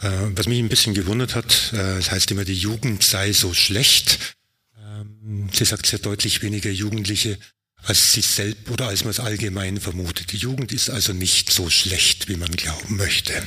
Äh, 0.00 0.10
was 0.34 0.46
mich 0.46 0.58
ein 0.58 0.68
bisschen 0.68 0.94
gewundert 0.94 1.34
hat, 1.34 1.72
äh, 1.72 1.96
das 1.96 2.10
heißt 2.10 2.30
immer, 2.30 2.44
die 2.44 2.54
Jugend 2.54 3.02
sei 3.02 3.32
so 3.32 3.52
schlecht. 3.52 4.36
Ähm, 4.76 5.50
sie 5.52 5.64
sagt 5.64 5.86
sehr 5.86 5.98
deutlich 5.98 6.42
weniger 6.42 6.70
Jugendliche 6.70 7.38
als 7.84 8.12
sie 8.12 8.20
selbst 8.20 8.68
oder 8.70 8.88
als 8.88 9.04
man 9.04 9.10
es 9.10 9.20
allgemein 9.20 9.80
vermutet. 9.80 10.32
Die 10.32 10.36
Jugend 10.36 10.72
ist 10.72 10.90
also 10.90 11.12
nicht 11.12 11.50
so 11.50 11.70
schlecht, 11.70 12.28
wie 12.28 12.36
man 12.36 12.50
glauben 12.50 12.96
möchte. 12.96 13.46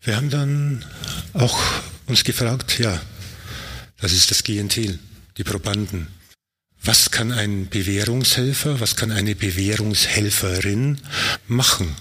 Wir 0.00 0.16
haben 0.16 0.30
dann 0.30 0.84
auch 1.32 1.60
uns 2.06 2.22
gefragt, 2.22 2.78
ja, 2.78 3.00
das 3.98 4.12
ist 4.12 4.30
das 4.30 4.44
Klientel, 4.44 4.98
die 5.36 5.44
Probanden. 5.44 6.06
Was 6.82 7.10
kann 7.10 7.32
ein 7.32 7.68
Bewährungshelfer, 7.68 8.80
was 8.80 8.96
kann 8.96 9.10
eine 9.10 9.34
Bewährungshelferin 9.34 11.00
machen? 11.48 11.96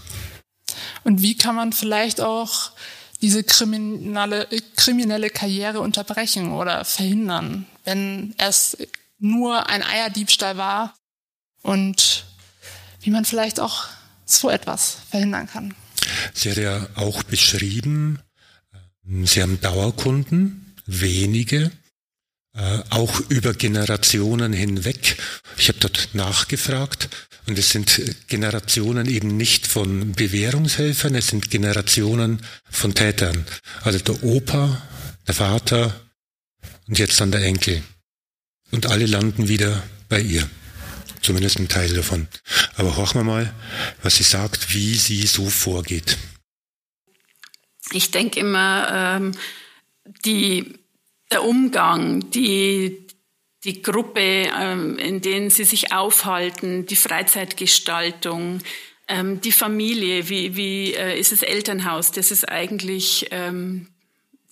Und 1.04 1.22
wie 1.22 1.38
kann 1.38 1.56
man 1.56 1.74
vielleicht 1.74 2.22
auch 2.22 2.72
diese 3.22 3.44
kriminelle, 3.44 4.48
kriminelle 4.76 5.30
Karriere 5.30 5.80
unterbrechen 5.80 6.52
oder 6.52 6.86
verhindern, 6.86 7.66
wenn 7.84 8.36
es 8.38 8.78
nur 9.18 9.70
ein 9.70 9.84
Eierdiebstahl 9.84 10.58
war 10.58 10.96
und 11.62 12.26
wie 13.02 13.10
man 13.10 13.26
vielleicht 13.26 13.60
auch 13.60 13.86
so 14.26 14.50
etwas 14.50 14.98
verhindern 15.10 15.48
kann. 15.48 15.74
Sie 16.34 16.52
hat 16.52 16.58
ja 16.58 16.88
auch 16.96 17.24
beschrieben, 17.24 18.20
Sie 19.04 19.42
haben 19.42 19.62
Dauerkunden, 19.62 20.74
wenige, 20.88 21.72
äh, 22.56 22.80
auch 22.89 23.20
über 23.30 23.54
Generationen 23.54 24.54
hinweg. 24.54 25.18
Ich 25.58 25.68
habe 25.68 25.80
dort 25.80 26.10
nachgefragt 26.13 27.10
und 27.48 27.60
es 27.60 27.70
sind 27.70 28.02
Generationen 28.28 29.08
eben 29.08 29.36
nicht 29.36 29.68
von 29.68 30.13
Bewährungshelfern, 30.13 31.15
es 31.15 31.28
sind 31.28 31.52
Generationen 31.52 32.41
von 32.70 32.94
Tätern. 32.96 33.46
Also 33.84 34.00
der 34.00 34.24
Opa, 34.24 34.82
der 35.28 35.36
Vater 35.36 36.00
und 36.88 36.98
jetzt 36.98 37.20
dann 37.20 37.32
der 37.32 37.44
Enkel. 37.44 37.84
Und 38.72 38.88
alle 38.88 39.06
landen 39.06 39.48
wieder 39.48 39.84
bei 40.10 40.22
ihr. 40.22 40.50
Zumindest 41.22 41.60
ein 41.60 41.68
Teil 41.68 41.94
davon. 41.94 42.28
Aber 42.78 42.96
horchen 42.98 43.20
wir 43.20 43.24
mal, 43.24 43.54
was 44.04 44.18
sie 44.18 44.24
sagt, 44.24 44.74
wie 44.74 44.96
sie 44.96 45.26
so 45.26 45.50
vorgeht. 45.50 46.18
ich 47.91 48.12
denke 48.12 48.39
immer, 48.39 49.18
ähm, 49.18 49.32
die, 50.24 50.85
der 51.32 51.44
Umgang, 51.44 52.30
die, 52.32 53.08
die 53.64 53.82
Gruppe, 53.82 54.50
ähm, 54.58 54.98
in 54.98 55.22
denen 55.22 55.50
sie 55.50 55.64
sich 55.64 55.92
aufhalten, 55.92 56.86
die 56.86 56.96
Freizeitgestaltung, 56.96 58.60
ähm, 59.08 59.42
die 59.42 59.52
Familie, 59.52 60.30
wie, 60.30 60.56
wie 60.56 60.94
äh, 60.94 61.20
ist 61.20 61.32
das 61.32 61.42
Elternhaus, 61.42 62.12
das 62.12 62.32
ist 62.32 62.48
eigentlich 62.48 63.28
ähm, 63.32 63.88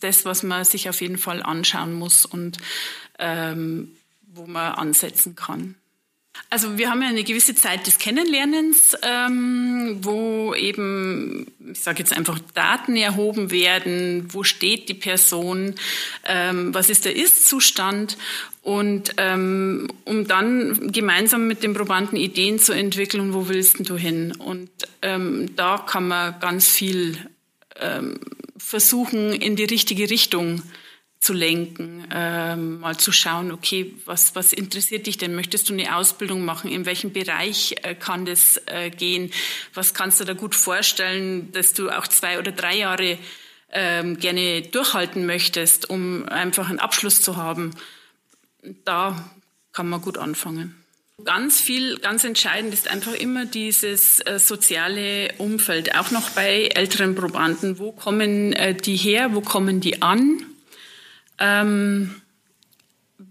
das, 0.02 0.26
was 0.26 0.44
man 0.44 0.66
sich 0.66 0.90
auf 0.90 1.02
jeden 1.02 1.18
Fall 1.18 1.42
anschauen 1.42 1.94
muss 1.94 2.26
und 2.26 2.58
wo 3.16 4.48
man 4.48 4.74
ansetzen 4.74 5.36
kann. 5.36 5.76
Also 6.50 6.78
wir 6.78 6.90
haben 6.90 7.02
ja 7.02 7.08
eine 7.08 7.24
gewisse 7.24 7.56
Zeit 7.56 7.88
des 7.88 7.98
Kennenlernens, 7.98 8.96
ähm, 9.02 9.98
wo 10.02 10.54
eben, 10.54 11.48
ich 11.72 11.80
sage 11.80 12.00
jetzt 12.00 12.16
einfach, 12.16 12.40
Daten 12.54 12.96
erhoben 12.96 13.52
werden, 13.52 14.28
wo 14.32 14.44
steht 14.44 14.90
die 14.90 14.94
Person, 14.94 15.76
ähm, 16.26 16.74
was 16.74 16.90
ist 16.90 17.06
der 17.06 17.16
Ist-Zustand 17.16 18.18
und 18.62 19.16
ähm, 19.18 19.88
um 20.06 20.28
dann 20.28 20.92
gemeinsam 20.92 21.48
mit 21.48 21.64
dem 21.64 21.74
Probanden 21.74 22.18
Ideen 22.18 22.60
zu 22.60 22.74
entwickeln, 22.74 23.34
wo 23.34 23.48
willst 23.48 23.88
du 23.90 23.98
hin? 23.98 24.34
Und 24.38 24.70
ähm, 25.02 25.56
da 25.56 25.78
kann 25.78 26.08
man 26.08 26.40
ganz 26.40 26.68
viel 26.68 27.18
ähm, 27.80 28.20
versuchen, 28.58 29.34
in 29.34 29.56
die 29.56 29.66
richtige 29.66 30.10
Richtung 30.10 30.62
zu 30.62 30.83
lenken, 31.32 32.06
ähm, 32.12 32.82
mal 32.82 32.98
zu 32.98 33.14
schauen, 33.14 33.54
okay, 33.54 33.96
was, 34.04 34.36
was 34.36 34.52
interessiert 34.52 35.08
dich 35.08 35.18
denn? 35.18 35.36
Möchtest 35.36 35.70
du 35.70 35.74
eine 35.74 35.96
Ausbildung 35.96 36.44
machen? 36.44 36.70
In 36.70 36.86
welchem 36.86 37.14
Bereich 37.14 37.76
äh, 37.84 37.96
kann 37.96 38.26
das 38.26 38.62
äh, 38.66 38.90
gehen? 38.90 39.32
Was 39.74 39.94
kannst 39.94 40.20
du 40.20 40.26
da 40.26 40.34
gut 40.34 40.54
vorstellen, 40.54 41.54
dass 41.54 41.72
du 41.72 41.90
auch 41.90 42.08
zwei 42.08 42.40
oder 42.40 42.52
drei 42.52 42.76
Jahre 42.76 43.18
ähm, 43.72 44.20
gerne 44.20 44.64
durchhalten 44.64 45.26
möchtest, 45.26 45.90
um 45.90 46.28
einfach 46.28 46.70
einen 46.70 46.80
Abschluss 46.80 47.22
zu 47.22 47.38
haben? 47.38 47.72
Da 48.84 49.32
kann 49.72 49.88
man 49.88 50.02
gut 50.02 50.18
anfangen. 50.18 50.76
Ganz 51.24 51.62
viel, 51.62 52.00
ganz 52.00 52.26
entscheidend 52.26 52.74
ist 52.74 52.90
einfach 52.90 53.14
immer 53.14 53.46
dieses 53.46 54.20
äh, 54.22 54.40
soziale 54.40 55.32
Umfeld, 55.38 55.96
auch 55.96 56.12
noch 56.12 56.32
bei 56.32 56.66
älteren 56.74 57.16
Probanden. 57.16 57.80
Wo 57.80 57.94
kommen 57.94 58.52
äh, 58.52 58.76
die 58.76 58.98
her? 58.98 59.34
Wo 59.34 59.40
kommen 59.40 59.80
die 59.80 60.02
an? 60.02 60.46
Ähm, 61.44 62.16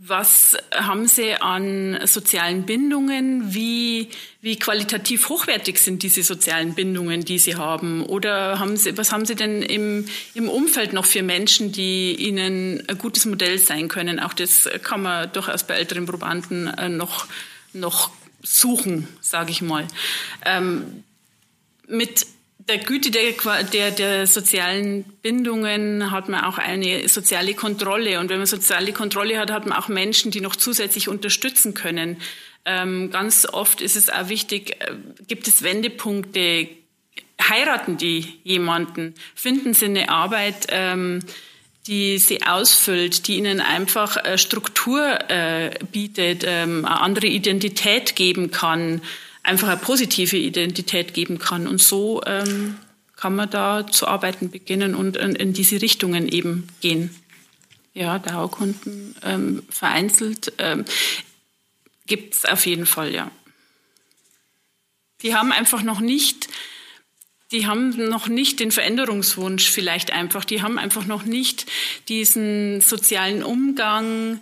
was 0.05 0.57
haben 0.75 1.07
Sie 1.07 1.35
an 1.35 1.99
sozialen 2.07 2.65
Bindungen? 2.67 3.55
Wie, 3.55 4.09
wie 4.41 4.59
qualitativ 4.59 5.29
hochwertig 5.29 5.79
sind 5.79 6.03
diese 6.03 6.23
sozialen 6.23 6.75
Bindungen, 6.75 7.25
die 7.25 7.39
Sie 7.39 7.57
haben? 7.57 8.05
Oder 8.05 8.59
haben 8.59 8.77
Sie, 8.77 8.97
was 8.99 9.13
haben 9.13 9.25
Sie 9.25 9.35
denn 9.35 9.63
im, 9.63 10.07
im 10.35 10.49
Umfeld 10.49 10.93
noch 10.93 11.05
für 11.05 11.23
Menschen, 11.23 11.73
die 11.73 12.15
Ihnen 12.17 12.83
ein 12.89 12.99
gutes 12.99 13.27
Modell 13.27 13.59
sein 13.59 13.89
können? 13.89 14.19
Auch 14.19 14.35
das 14.35 14.69
kann 14.83 15.03
man 15.03 15.33
durchaus 15.33 15.65
bei 15.65 15.75
älteren 15.75 16.07
Probanden 16.07 16.67
äh, 16.67 16.89
noch, 16.89 17.27
noch 17.73 18.11
suchen, 18.43 19.09
sage 19.21 19.51
ich 19.51 19.63
mal. 19.63 19.87
Ähm, 20.45 21.05
mit 21.87 22.27
der 22.69 22.79
Güte 22.79 23.11
der, 23.11 23.33
der, 23.65 23.91
der 23.91 24.27
sozialen 24.27 25.05
Bindungen 25.23 26.11
hat 26.11 26.29
man 26.29 26.45
auch 26.45 26.59
eine 26.59 27.09
soziale 27.09 27.55
Kontrolle. 27.55 28.21
Und 28.21 28.31
wenn 28.31 28.39
man 28.39 28.47
soziale 28.47 28.93
Kontrolle 28.93 29.39
hat, 29.39 29.51
hat 29.51 29.67
man 29.67 29.79
auch 29.79 29.89
Menschen, 29.89 30.31
die 30.31 30.41
noch 30.41 30.57
zusätzlich 30.57 31.09
unterstützen 31.09 31.75
können. 31.75 32.19
Ähm, 32.65 33.11
ganz 33.11 33.47
oft 33.47 33.81
ist 33.81 33.97
es 33.97 34.09
auch 34.11 34.29
wichtig, 34.29 34.77
äh, 34.81 34.95
gibt 35.27 35.49
es 35.49 35.63
Wendepunkte, 35.63 36.69
heiraten 37.43 37.97
die 37.97 38.39
jemanden, 38.45 39.15
finden 39.35 39.75
sie 39.75 39.87
eine 39.87 40.09
Arbeit, 40.11 40.67
ähm, 40.69 41.21
die 41.89 42.19
sie 42.19 42.45
ausfüllt, 42.45 43.27
die 43.27 43.39
ihnen 43.39 43.61
einfach 43.61 44.17
äh, 44.17 44.39
Struktur 44.39 45.19
äh, 45.29 45.71
bietet, 45.91 46.45
ähm, 46.47 46.85
eine 46.85 47.01
andere 47.01 47.27
Identität 47.27 48.15
geben 48.15 48.53
kann 48.53 49.03
einfach 49.43 49.69
eine 49.69 49.77
positive 49.77 50.37
Identität 50.37 51.15
geben 51.15 51.39
kann. 51.39 51.67
Und 51.67 51.81
so 51.81 52.23
ähm, 52.27 52.79
kann 53.17 53.35
man 53.35 53.51
da 53.51 53.87
zu 53.87 54.07
arbeiten 54.07 54.51
beginnen 54.51 54.95
und 54.95 55.17
in, 55.17 55.35
in 55.35 55.53
diese 55.53 55.81
Richtungen 55.81 56.29
eben 56.29 56.69
gehen. 56.81 57.15
Ja, 57.95 58.19
Dauerkunden 58.19 59.15
ähm, 59.23 59.63
vereinzelt 59.69 60.53
ähm, 60.59 60.85
gibt 62.07 62.35
es 62.35 62.45
auf 62.45 62.67
jeden 62.67 62.87
Fall, 62.87 63.15
ja. 63.15 63.31
Die 65.21 65.37
haben 65.37 65.53
einfach 65.53 65.83
noch 65.83 66.01
nicht, 66.01 66.49
die 67.53 67.67
haben 67.67 67.91
noch 68.09 68.29
nicht 68.29 68.59
den 68.61 68.73
Veränderungswunsch 68.73 69.71
vielleicht 69.71 70.11
einfach, 70.13 70.45
die 70.45 70.63
haben 70.63 70.79
einfach 70.79 71.05
noch 71.05 71.23
nicht 71.23 71.71
diesen 72.09 72.81
sozialen 72.81 73.43
Umgang, 73.45 74.41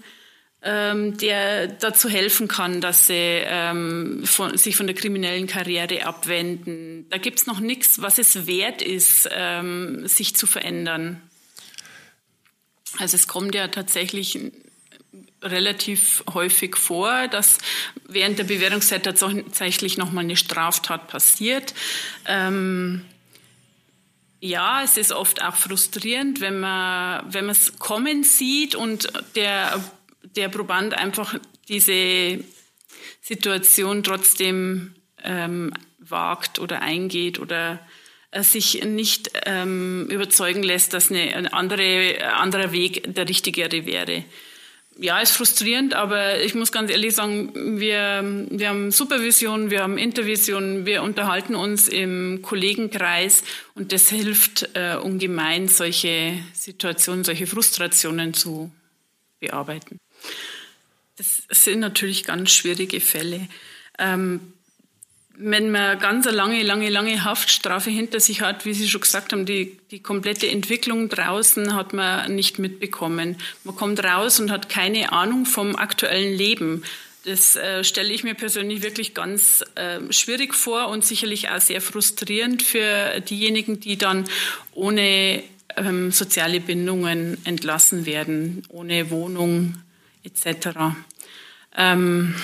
ähm, 0.62 1.16
der 1.16 1.68
dazu 1.68 2.09
helfen 2.09 2.46
kann, 2.46 2.81
dass 2.81 3.07
sie 3.07 3.14
ähm, 3.14 4.23
von, 4.25 4.57
sich 4.59 4.77
von 4.77 4.87
der 4.87 4.94
kriminellen 4.94 5.46
Karriere 5.46 6.05
abwenden. 6.05 7.07
Da 7.09 7.16
gibt's 7.16 7.46
noch 7.46 7.61
nichts, 7.61 8.03
was 8.03 8.18
es 8.18 8.46
wert 8.46 8.83
ist, 8.83 9.29
ähm, 9.33 10.07
sich 10.07 10.37
zu 10.37 10.46
verändern. 10.46 11.23
Also 12.99 13.16
es 13.16 13.27
kommt 13.27 13.55
ja 13.55 13.68
tatsächlich 13.68 14.38
relativ 15.42 16.23
häufig 16.35 16.77
vor, 16.77 17.29
dass 17.29 17.59
während 18.07 18.38
der 18.38 18.44
Bewährungszeit 18.44 19.05
tatsächlich 19.05 19.96
nochmal 19.96 20.25
eine 20.25 20.37
Straftat 20.37 21.09
passiert. 21.09 21.73
Ähm, 22.27 23.07
ja, 24.40 24.83
es 24.83 24.96
ist 24.96 25.12
oft 25.12 25.42
auch 25.42 25.55
frustrierend, 25.55 26.40
wenn 26.40 26.61
man 26.61 27.33
wenn 27.33 27.46
man 27.46 27.55
es 27.55 27.79
kommen 27.79 28.25
sieht 28.25 28.75
und 28.75 29.12
der 29.35 29.83
der 30.37 30.49
Proband 30.49 30.95
einfach 30.95 31.38
diese 31.69 32.43
Situation 33.21 34.03
trotzdem 34.03 34.95
ähm, 35.23 35.73
wagt 35.99 36.59
oder 36.59 36.83
eingeht 36.83 37.38
oder 37.38 37.81
äh, 38.31 38.43
sich 38.43 38.85
nicht 38.85 39.31
ähm, 39.47 40.07
überzeugen 40.09 40.62
lässt, 40.62 40.95
dass 40.95 41.11
eine, 41.11 41.35
ein 41.35 41.47
andere, 41.47 42.33
anderer 42.35 42.73
Weg 42.73 43.14
der 43.14 43.29
richtigere 43.29 43.87
wäre. 43.87 44.25
Ja, 44.99 45.21
ist 45.21 45.33
frustrierend, 45.33 45.95
aber 45.95 46.43
ich 46.43 46.55
muss 46.55 46.73
ganz 46.73 46.90
ehrlich 46.90 47.14
sagen, 47.14 47.81
wir, 47.81 48.47
wir 48.51 48.69
haben 48.69 48.90
Supervision, 48.90 49.71
wir 49.71 49.83
haben 49.83 49.97
Intervision, 49.97 50.85
wir 50.85 51.03
unterhalten 51.03 51.55
uns 51.55 51.88
im 51.88 52.43
Kollegenkreis 52.43 53.43
und 53.75 53.93
das 53.93 54.11
hilft 54.11 54.69
äh, 54.75 54.97
ungemein, 54.97 55.69
solche 55.69 56.35
Situationen, 56.53 57.25
solche 57.25 57.47
Frustrationen 57.47 58.35
zu 58.35 58.71
bearbeiten. 59.38 59.99
Das 61.17 61.43
sind 61.51 61.81
natürlich 61.81 62.25
ganz 62.25 62.51
schwierige 62.51 63.01
Fälle. 63.01 63.49
Ähm, 63.99 64.55
wenn 65.43 65.71
man 65.71 65.99
ganz 65.99 66.27
eine 66.27 66.37
lange, 66.37 66.63
lange, 66.63 66.91
lange 66.91 67.25
Haftstrafe 67.25 67.91
hinter 67.91 68.21
sich 68.21 68.43
hat, 68.43 68.67
wie 68.67 68.75
Sie 68.75 68.89
schon 68.89 69.01
gesagt 69.01 69.33
haben, 69.33 69.47
die, 69.47 69.79
die 69.91 70.01
komplette 70.01 70.49
Entwicklung 70.49 71.09
draußen 71.09 71.75
hat 71.75 71.95
man 71.95 72.35
nicht 72.35 72.59
mitbekommen. 72.59 73.37
Man 73.65 73.75
kommt 73.77 74.05
raus 74.05 74.39
und 74.39 74.51
hat 74.51 74.69
keine 74.69 75.13
Ahnung 75.13 75.47
vom 75.47 75.77
aktuellen 75.77 76.37
Leben. 76.37 76.83
Das 77.25 77.57
äh, 77.57 77.85
stelle 77.85 78.13
ich 78.13 78.23
mir 78.23 78.35
persönlich 78.35 78.83
wirklich 78.83 79.15
ganz 79.15 79.65
äh, 79.75 80.01
schwierig 80.13 80.55
vor 80.55 80.89
und 80.89 81.05
sicherlich 81.05 81.49
auch 81.51 81.61
sehr 81.61 81.81
frustrierend 81.81 82.63
für 82.63 83.21
diejenigen, 83.21 83.81
die 83.81 83.97
dann 83.97 84.25
ohne 84.73 85.43
ähm, 85.77 86.13
soziale 86.13 86.61
Bindungen 86.61 87.39
entlassen 87.45 88.05
werden, 88.05 88.63
ohne 88.69 89.11
Wohnung, 89.11 89.75
etc. 90.25 90.95
Ähm, 91.77 92.35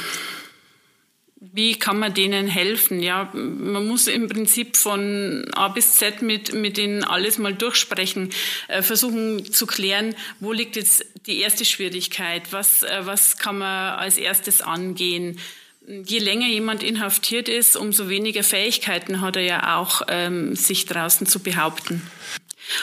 wie 1.38 1.78
kann 1.78 1.98
man 1.98 2.14
denen 2.14 2.46
helfen? 2.46 3.00
Ja, 3.00 3.30
man 3.32 3.86
muss 3.86 4.08
im 4.08 4.28
Prinzip 4.28 4.76
von 4.76 5.46
A 5.54 5.68
bis 5.68 5.94
Z 5.94 6.22
mit, 6.22 6.54
mit 6.54 6.76
denen 6.76 7.04
alles 7.04 7.38
mal 7.38 7.54
durchsprechen, 7.54 8.30
äh, 8.68 8.82
versuchen 8.82 9.44
zu 9.52 9.66
klären, 9.66 10.14
wo 10.40 10.52
liegt 10.52 10.76
jetzt 10.76 11.04
die 11.26 11.40
erste 11.40 11.64
Schwierigkeit? 11.64 12.52
Was, 12.52 12.82
äh, 12.82 13.00
was 13.04 13.38
kann 13.38 13.58
man 13.58 13.98
als 13.98 14.16
erstes 14.16 14.62
angehen? 14.62 15.38
Je 15.86 16.18
länger 16.18 16.48
jemand 16.48 16.82
inhaftiert 16.82 17.48
ist, 17.48 17.76
umso 17.76 18.08
weniger 18.08 18.42
Fähigkeiten 18.42 19.20
hat 19.20 19.36
er 19.36 19.42
ja 19.42 19.76
auch, 19.76 20.02
ähm, 20.08 20.56
sich 20.56 20.86
draußen 20.86 21.26
zu 21.26 21.40
behaupten. 21.40 22.02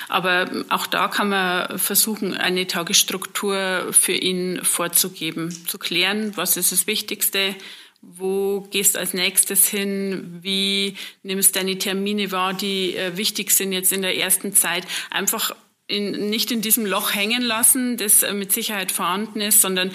Aber 0.10 0.50
auch 0.70 0.88
da 0.88 1.08
kann 1.08 1.30
man 1.30 1.78
versuchen, 1.78 2.34
eine 2.34 2.68
Tagesstruktur 2.68 3.88
für 3.92 4.14
ihn 4.14 4.64
vorzugeben, 4.64 5.52
zu 5.68 5.78
klären, 5.78 6.36
was 6.36 6.58
ist 6.58 6.72
das 6.72 6.88
Wichtigste, 6.88 7.56
wo 8.02 8.62
gehst 8.72 8.96
du 8.96 9.00
als 9.00 9.14
nächstes 9.14 9.68
hin, 9.68 10.40
wie 10.42 10.98
nimmst 11.24 11.56
du 11.56 11.60
deine 11.60 11.78
Termine 11.78 12.32
wahr, 12.32 12.54
die 12.54 12.96
äh, 12.96 13.16
wichtig 13.16 13.52
sind 13.52 13.72
jetzt 13.72 13.94
in 13.94 14.02
der 14.02 14.18
ersten 14.18 14.54
Zeit. 14.54 14.86
Einfach 15.10 15.56
in, 15.88 16.30
nicht 16.30 16.52
in 16.52 16.62
diesem 16.62 16.86
Loch 16.86 17.16
hängen 17.16 17.42
lassen, 17.42 17.98
das 17.98 18.24
äh, 18.24 18.34
mit 18.34 18.52
Sicherheit 18.52 18.92
vorhanden 18.92 19.40
ist, 19.40 19.62
sondern 19.62 19.92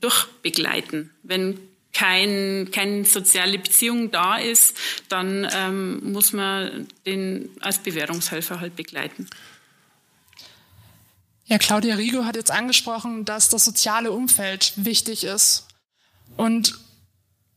durchbegleiten. 0.00 1.10
Wenn 1.22 1.60
kein, 1.94 2.68
keine 2.72 3.04
soziale 3.04 3.58
Beziehung 3.58 4.10
da 4.10 4.36
ist, 4.36 4.76
dann 5.08 5.48
ähm, 5.54 6.12
muss 6.12 6.32
man 6.32 6.88
den 7.06 7.48
als 7.60 7.78
Bewährungshelfer 7.78 8.60
halt 8.60 8.76
begleiten. 8.76 9.28
Ja, 11.46 11.58
Claudia 11.58 11.94
Rigo 11.94 12.24
hat 12.24 12.36
jetzt 12.36 12.50
angesprochen, 12.50 13.24
dass 13.24 13.48
das 13.48 13.64
soziale 13.64 14.12
Umfeld 14.12 14.72
wichtig 14.76 15.24
ist. 15.24 15.68
Und 16.36 16.78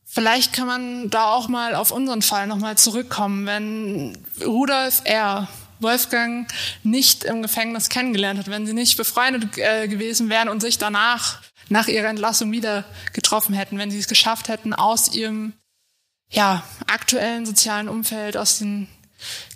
vielleicht 0.04 0.52
kann 0.52 0.66
man 0.66 1.10
da 1.10 1.30
auch 1.30 1.48
mal 1.48 1.74
auf 1.74 1.90
unseren 1.90 2.22
Fall 2.22 2.46
nochmal 2.46 2.76
zurückkommen, 2.76 3.46
wenn 3.46 4.18
Rudolf 4.44 5.02
R. 5.04 5.48
Wolfgang 5.80 6.50
nicht 6.82 7.24
im 7.24 7.40
Gefängnis 7.40 7.88
kennengelernt 7.88 8.38
hat, 8.40 8.48
wenn 8.48 8.66
sie 8.66 8.72
nicht 8.72 8.96
befreundet 8.96 9.56
äh, 9.56 9.88
gewesen 9.88 10.28
wären 10.28 10.48
und 10.48 10.60
sich 10.60 10.78
danach, 10.78 11.40
nach 11.68 11.88
ihrer 11.88 12.08
Entlassung 12.08 12.52
wieder 12.52 12.84
getroffen 13.12 13.54
hätten, 13.54 13.78
wenn 13.78 13.90
sie 13.90 13.98
es 13.98 14.08
geschafft 14.08 14.48
hätten, 14.48 14.72
aus 14.72 15.14
ihrem 15.14 15.52
ja, 16.30 16.64
aktuellen 16.86 17.46
sozialen 17.46 17.88
Umfeld, 17.88 18.36
aus 18.36 18.58
dem 18.58 18.86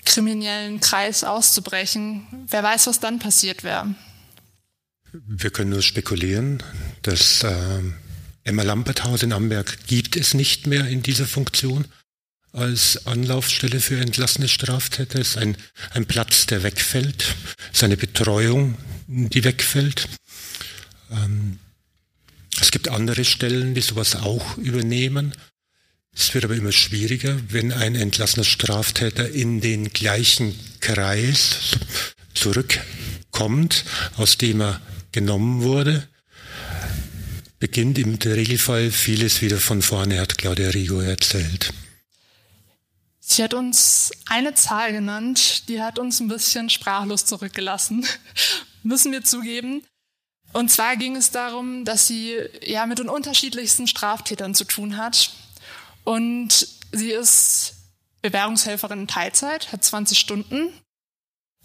kriminellen 0.04 0.80
Kreis 0.80 1.24
auszubrechen, 1.24 2.26
wer 2.48 2.62
weiß, 2.62 2.86
was 2.86 3.00
dann 3.00 3.18
passiert 3.18 3.62
wäre. 3.62 3.94
Wir 5.12 5.50
können 5.50 5.70
nur 5.70 5.82
spekulieren. 5.82 6.62
Das 7.02 7.42
äh, 7.42 7.80
Emma 8.44 8.62
Lambert 8.62 9.04
Haus 9.04 9.22
in 9.22 9.32
Amberg 9.32 9.86
gibt 9.86 10.16
es 10.16 10.34
nicht 10.34 10.66
mehr 10.66 10.88
in 10.88 11.02
dieser 11.02 11.26
Funktion 11.26 11.86
als 12.52 13.06
Anlaufstelle 13.06 13.80
für 13.80 14.00
entlassene 14.00 14.48
Straftäter. 14.48 15.20
Es 15.20 15.30
ist 15.30 15.38
ein, 15.38 15.56
ein 15.90 16.06
Platz, 16.06 16.46
der 16.46 16.62
wegfällt. 16.62 17.34
Es 17.70 17.78
ist 17.78 17.84
eine 17.84 17.96
Betreuung, 17.96 18.76
die 19.06 19.44
wegfällt. 19.44 20.08
Ähm, 21.10 21.58
es 22.62 22.70
gibt 22.70 22.88
andere 22.88 23.24
Stellen, 23.24 23.74
die 23.74 23.80
sowas 23.80 24.14
auch 24.14 24.56
übernehmen. 24.56 25.34
Es 26.14 26.32
wird 26.32 26.44
aber 26.44 26.54
immer 26.54 26.70
schwieriger, 26.70 27.36
wenn 27.48 27.72
ein 27.72 27.96
entlassener 27.96 28.44
Straftäter 28.44 29.28
in 29.28 29.60
den 29.60 29.92
gleichen 29.92 30.54
Kreis 30.78 31.76
zurückkommt, 32.34 33.84
aus 34.16 34.38
dem 34.38 34.60
er 34.60 34.80
genommen 35.10 35.62
wurde, 35.62 36.06
beginnt 37.58 37.98
im 37.98 38.14
Regelfall 38.14 38.92
vieles 38.92 39.42
wieder 39.42 39.58
von 39.58 39.82
vorne, 39.82 40.20
hat 40.20 40.38
Claudia 40.38 40.70
Rigo 40.70 41.00
erzählt. 41.00 41.72
Sie 43.18 43.42
hat 43.42 43.54
uns 43.54 44.12
eine 44.26 44.54
Zahl 44.54 44.92
genannt, 44.92 45.68
die 45.68 45.82
hat 45.82 45.98
uns 45.98 46.20
ein 46.20 46.28
bisschen 46.28 46.70
sprachlos 46.70 47.26
zurückgelassen, 47.26 48.06
müssen 48.84 49.10
wir 49.10 49.24
zugeben. 49.24 49.82
Und 50.52 50.70
zwar 50.70 50.96
ging 50.96 51.16
es 51.16 51.30
darum, 51.30 51.84
dass 51.84 52.06
sie 52.06 52.36
ja 52.62 52.86
mit 52.86 52.98
den 52.98 53.08
unterschiedlichsten 53.08 53.86
Straftätern 53.86 54.54
zu 54.54 54.64
tun 54.64 54.96
hat. 54.96 55.30
Und 56.04 56.68
sie 56.92 57.10
ist 57.10 57.74
Bewährungshelferin 58.20 59.00
in 59.00 59.08
Teilzeit, 59.08 59.72
hat 59.72 59.82
20 59.82 60.18
Stunden 60.18 60.72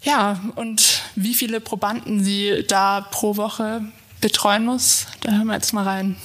ja, 0.02 0.40
und 0.54 1.02
wie 1.16 1.34
viele 1.34 1.60
Probanden 1.60 2.22
sie 2.22 2.64
da 2.66 3.00
pro 3.00 3.36
Woche 3.36 3.82
betreuen 4.20 4.64
muss, 4.64 5.06
da 5.20 5.32
hören 5.32 5.46
wir 5.46 5.54
jetzt 5.54 5.72
mal 5.72 5.84
rein. 5.84 6.16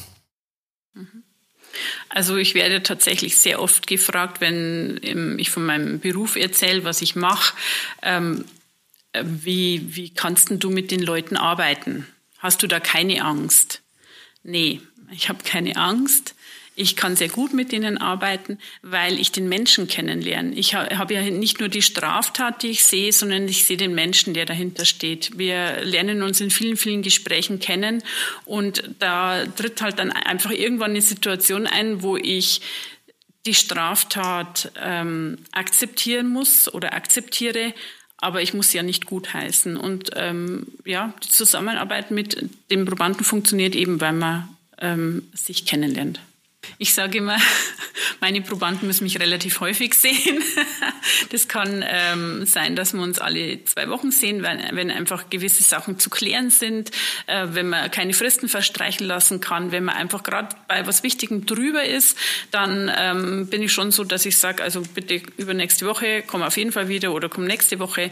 Also 2.10 2.38
ich 2.38 2.54
werde 2.54 2.84
tatsächlich 2.84 3.38
sehr 3.38 3.60
oft 3.60 3.88
gefragt, 3.88 4.42
wenn 4.42 5.40
ich 5.40 5.50
von 5.50 5.66
meinem 5.66 6.00
Beruf 6.00 6.36
erzähle, 6.36 6.84
was 6.84 7.02
ich 7.02 7.16
mache, 7.16 7.56
ähm, 8.04 8.46
wie, 9.20 9.96
wie 9.96 10.12
kannst 10.12 10.52
du 10.52 10.70
mit 10.70 10.92
den 10.92 11.02
Leuten 11.02 11.36
arbeiten? 11.36 12.08
Hast 12.44 12.62
du 12.62 12.68
da 12.68 12.82
keine 12.82 13.24
Angst? 13.24 13.82
Nee, 14.44 14.82
ich 15.14 15.30
habe 15.30 15.46
keine 15.46 15.78
Angst. 15.78 16.36
Ich 16.76 16.98
kann 16.98 17.16
sehr 17.16 17.30
gut 17.30 17.54
mit 17.54 17.72
denen 17.72 17.98
arbeiten, 17.98 18.58
weil 18.82 19.18
ich 19.18 19.32
den 19.32 19.48
Menschen 19.48 19.88
kennenlerne. 19.88 20.54
Ich 20.56 20.76
habe 20.76 21.14
ja 21.14 21.22
nicht 21.22 21.62
nur 21.62 21.70
die 21.70 21.82
Straftat, 21.82 22.62
die 22.62 22.72
ich 22.72 22.84
sehe, 22.84 23.14
sondern 23.14 23.48
ich 23.48 23.64
sehe 23.64 23.78
den 23.78 23.96
Menschen, 23.96 24.34
der 24.34 24.46
dahinter 24.46 24.84
steht. 24.84 25.38
Wir 25.38 25.86
lernen 25.86 26.22
uns 26.22 26.42
in 26.42 26.52
vielen, 26.52 26.76
vielen 26.76 27.02
Gesprächen 27.02 27.60
kennen 27.60 28.04
und 28.44 28.84
da 29.00 29.46
tritt 29.46 29.82
halt 29.82 29.98
dann 30.00 30.12
einfach 30.12 30.52
irgendwann 30.52 30.92
eine 30.92 31.02
Situation 31.02 31.66
ein, 31.66 32.02
wo 32.02 32.18
ich 32.18 32.60
die 33.46 33.54
Straftat 33.54 34.74
ähm, 34.82 35.38
akzeptieren 35.54 36.28
muss 36.28 36.74
oder 36.74 36.94
akzeptiere, 36.94 37.74
aber 38.24 38.42
ich 38.42 38.54
muss 38.54 38.72
ja 38.72 38.84
nicht 38.84 39.06
gutheißen. 39.06 39.76
Und 39.76 40.12
ähm, 40.16 40.68
ja, 40.86 41.14
die 41.24 41.30
Zusammenarbeit 41.30 42.10
mit 42.10 42.50
dem 42.72 42.86
Probanden 42.86 43.26
funktioniert 43.26 43.76
eben, 43.76 44.00
weil 44.00 44.14
man 44.14 44.48
ähm, 44.80 45.24
sich 45.34 45.66
kennenlernt. 45.66 46.22
Ich 46.78 46.94
sage 46.94 47.20
immer, 47.20 47.38
meine 48.22 48.42
Probanden 48.42 48.88
müssen 48.88 49.04
mich 49.04 49.20
relativ 49.20 49.60
häufig 49.60 49.94
sehen. 49.96 50.44
Das 51.30 51.48
kann 51.48 51.84
ähm, 51.88 52.46
sein, 52.46 52.76
dass 52.76 52.94
wir 52.94 53.02
uns 53.02 53.20
alle 53.20 53.64
zwei 53.66 53.90
Wochen 53.90 54.12
sehen, 54.12 54.44
wenn, 54.44 54.60
wenn 54.76 54.92
einfach 54.92 55.30
gewisse 55.30 55.64
Sachen 55.64 56.00
zu 56.00 56.10
klären 56.10 56.50
sind, 56.50 56.92
äh, 57.28 57.48
wenn 57.50 57.70
man 57.70 57.92
keine 57.92 58.14
Fristen 58.14 58.50
verstreichen 58.50 59.06
lassen 59.08 59.40
kann, 59.40 59.72
wenn 59.72 59.84
man 59.84 59.96
einfach 59.96 60.24
gerade 60.24 60.56
bei 60.68 60.86
was 60.88 61.04
Wichtigem 61.04 61.46
drüber 61.46 61.84
ist, 61.84 62.18
dann 62.52 62.92
ähm, 62.98 63.48
bin 63.48 63.62
ich 63.62 63.74
schon 63.74 63.92
so, 63.92 64.04
dass 64.04 64.26
ich 64.26 64.38
sage, 64.38 64.64
also 64.64 64.82
bitte 64.82 65.22
übernächste 65.38 65.86
Woche, 65.86 66.24
komm 66.26 66.44
auf 66.44 66.58
jeden 66.58 66.72
Fall 66.72 66.88
wieder 66.88 67.14
oder 67.14 67.30
komm 67.30 67.46
nächste 67.46 67.80
Woche. 67.80 68.12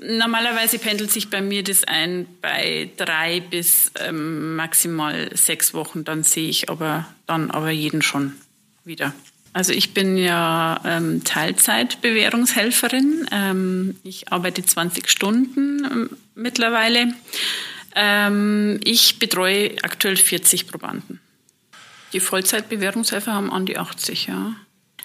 Normalerweise 0.00 0.78
pendelt 0.78 1.10
sich 1.12 1.30
bei 1.30 1.40
mir 1.40 1.62
das 1.62 1.84
ein 1.84 2.26
bei 2.40 2.90
drei 2.96 3.40
bis 3.40 3.92
ähm, 4.00 4.56
maximal 4.56 5.30
sechs 5.36 5.74
Wochen. 5.74 6.04
Dann 6.04 6.22
sehe 6.22 6.48
ich 6.48 6.68
aber 6.68 7.06
dann 7.26 7.50
aber 7.50 7.70
jeden 7.70 8.02
schon 8.02 8.34
wieder. 8.84 9.12
Also 9.52 9.72
ich 9.72 9.92
bin 9.92 10.16
ja 10.16 10.80
ähm, 10.84 11.24
Teilzeitbewährungshelferin. 11.24 13.28
Ähm, 13.30 13.96
ich 14.02 14.32
arbeite 14.32 14.64
20 14.64 15.10
Stunden 15.10 15.84
ähm, 15.84 16.10
mittlerweile. 16.34 17.12
Ähm, 17.94 18.80
ich 18.84 19.18
betreue 19.18 19.76
aktuell 19.82 20.16
40 20.16 20.68
Probanden. 20.68 21.20
Die 22.14 22.20
Vollzeitbewährungshelfer 22.20 23.34
haben 23.34 23.52
an 23.52 23.66
die 23.66 23.76
80, 23.78 24.26
ja. 24.26 24.54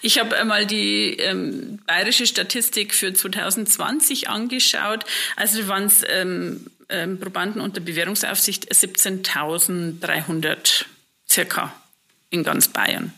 Ich 0.00 0.18
habe 0.18 0.34
einmal 0.36 0.64
die 0.64 1.16
ähm, 1.16 1.80
bayerische 1.86 2.26
Statistik 2.26 2.94
für 2.94 3.12
2020 3.12 4.30
angeschaut. 4.30 5.04
Also 5.36 5.68
waren 5.68 5.84
es 5.86 6.02
ähm, 6.08 6.66
ähm, 6.88 7.18
Probanden 7.18 7.60
unter 7.60 7.80
Bewährungsaufsicht 7.80 8.72
17.300 8.72 10.84
circa 11.28 11.74
in 12.30 12.42
ganz 12.42 12.68
Bayern. 12.68 13.12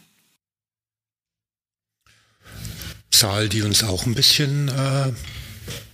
Zahl, 3.11 3.49
die 3.49 3.63
uns 3.63 3.83
auch 3.83 4.07
ein 4.07 4.15
bisschen 4.15 4.69
äh, 4.69 5.13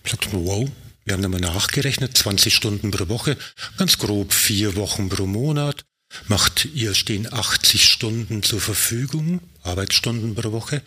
sagt, 0.05 0.33
wow, 0.33 0.69
wir 1.05 1.15
haben 1.15 1.23
nochmal 1.23 1.41
nachgerechnet, 1.41 2.17
20 2.17 2.55
Stunden 2.55 2.91
pro 2.91 3.09
Woche, 3.09 3.37
ganz 3.79 3.99
grob 3.99 4.33
vier 4.33 4.77
Wochen 4.77 5.09
pro 5.09 5.27
Monat. 5.27 5.85
Macht 6.29 6.67
ihr 6.67 6.95
stehen 6.95 7.33
80 7.33 7.89
Stunden 7.89 8.43
zur 8.43 8.61
Verfügung, 8.61 9.41
Arbeitsstunden 9.63 10.35
pro 10.35 10.53
Woche 10.53 10.83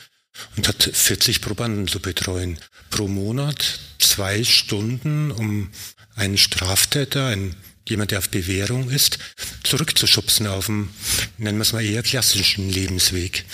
und 0.56 0.68
hat 0.68 0.84
40 0.84 1.42
Probanden 1.42 1.88
zu 1.88 2.00
betreuen. 2.00 2.58
Pro 2.90 3.08
Monat 3.08 3.80
zwei 4.00 4.44
Stunden, 4.44 5.32
um 5.32 5.70
einen 6.16 6.38
Straftäter, 6.38 7.28
einen 7.28 7.56
jemand, 7.90 8.12
der 8.12 8.20
auf 8.20 8.30
Bewährung 8.30 8.90
ist, 8.90 9.20
zurückzuschubsen 9.64 10.48
auf 10.48 10.68
dem, 10.68 10.90
nennen 11.38 11.58
wir 11.58 11.64
es 11.64 11.74
mal 11.74 11.84
eher 11.84 12.04
klassischen 12.04 12.70
Lebensweg. 12.70 13.46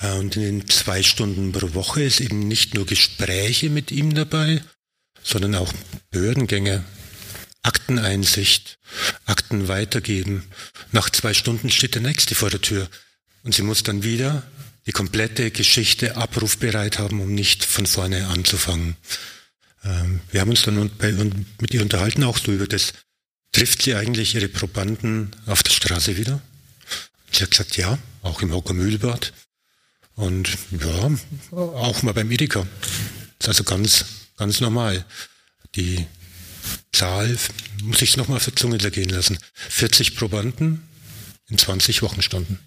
Äh, 0.00 0.12
und 0.12 0.36
in 0.36 0.42
den 0.42 0.68
zwei 0.68 1.02
Stunden 1.02 1.52
pro 1.52 1.74
Woche 1.74 2.02
ist 2.02 2.20
eben 2.20 2.48
nicht 2.48 2.74
nur 2.74 2.86
Gespräche 2.86 3.70
mit 3.70 3.90
ihm 3.90 4.14
dabei, 4.14 4.62
sondern 5.22 5.54
auch 5.56 5.72
Behördengänge, 6.10 6.84
Akteneinsicht, 7.62 8.78
Akten 9.24 9.68
weitergeben. 9.68 10.44
Nach 10.92 11.10
zwei 11.10 11.34
Stunden 11.34 11.70
steht 11.70 11.94
der 11.94 12.02
Nächste 12.02 12.34
vor 12.34 12.50
der 12.50 12.60
Tür 12.60 12.88
und 13.42 13.54
sie 13.54 13.62
muss 13.62 13.82
dann 13.82 14.02
wieder 14.04 14.44
die 14.86 14.92
komplette 14.92 15.50
Geschichte 15.50 16.16
abrufbereit 16.16 16.98
haben, 16.98 17.20
um 17.20 17.34
nicht 17.34 17.64
von 17.64 17.86
vorne 17.86 18.28
anzufangen. 18.28 18.96
Ähm, 19.84 20.20
wir 20.30 20.40
haben 20.40 20.50
uns 20.50 20.62
dann 20.62 20.90
mit 21.60 21.74
ihr 21.74 21.82
unterhalten, 21.82 22.22
auch 22.22 22.38
so 22.38 22.52
über 22.52 22.68
das 22.68 22.92
Trifft 23.56 23.80
sie 23.80 23.94
eigentlich 23.94 24.34
ihre 24.34 24.48
Probanden 24.48 25.34
auf 25.46 25.62
der 25.62 25.70
Straße 25.70 26.18
wieder? 26.18 26.42
Sie 27.32 27.42
hat 27.42 27.52
gesagt, 27.52 27.78
ja, 27.78 27.98
auch 28.20 28.42
im 28.42 28.52
Hockermühlbad. 28.52 29.32
Und 30.14 30.58
ja, 30.72 31.10
auch 31.52 32.02
mal 32.02 32.12
beim 32.12 32.30
Edeka. 32.30 32.66
Das 33.38 33.48
ist 33.48 33.48
also 33.48 33.64
ganz, 33.64 34.04
ganz 34.36 34.60
normal. 34.60 35.06
Die 35.74 36.04
Zahl 36.92 37.38
muss 37.82 38.02
ich 38.02 38.18
noch 38.18 38.28
mal 38.28 38.40
für 38.40 38.54
Zunge 38.54 38.76
zergehen 38.76 39.08
lassen. 39.08 39.38
40 39.70 40.16
Probanden 40.16 40.86
in 41.48 41.56
20 41.56 42.02
Wochenstunden. 42.02 42.58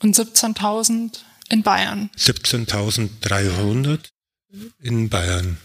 Und 0.00 0.14
17.000 0.14 1.16
in 1.48 1.62
Bayern. 1.62 2.10
17.300 2.18 4.00
in 4.80 5.08
Bayern 5.08 5.56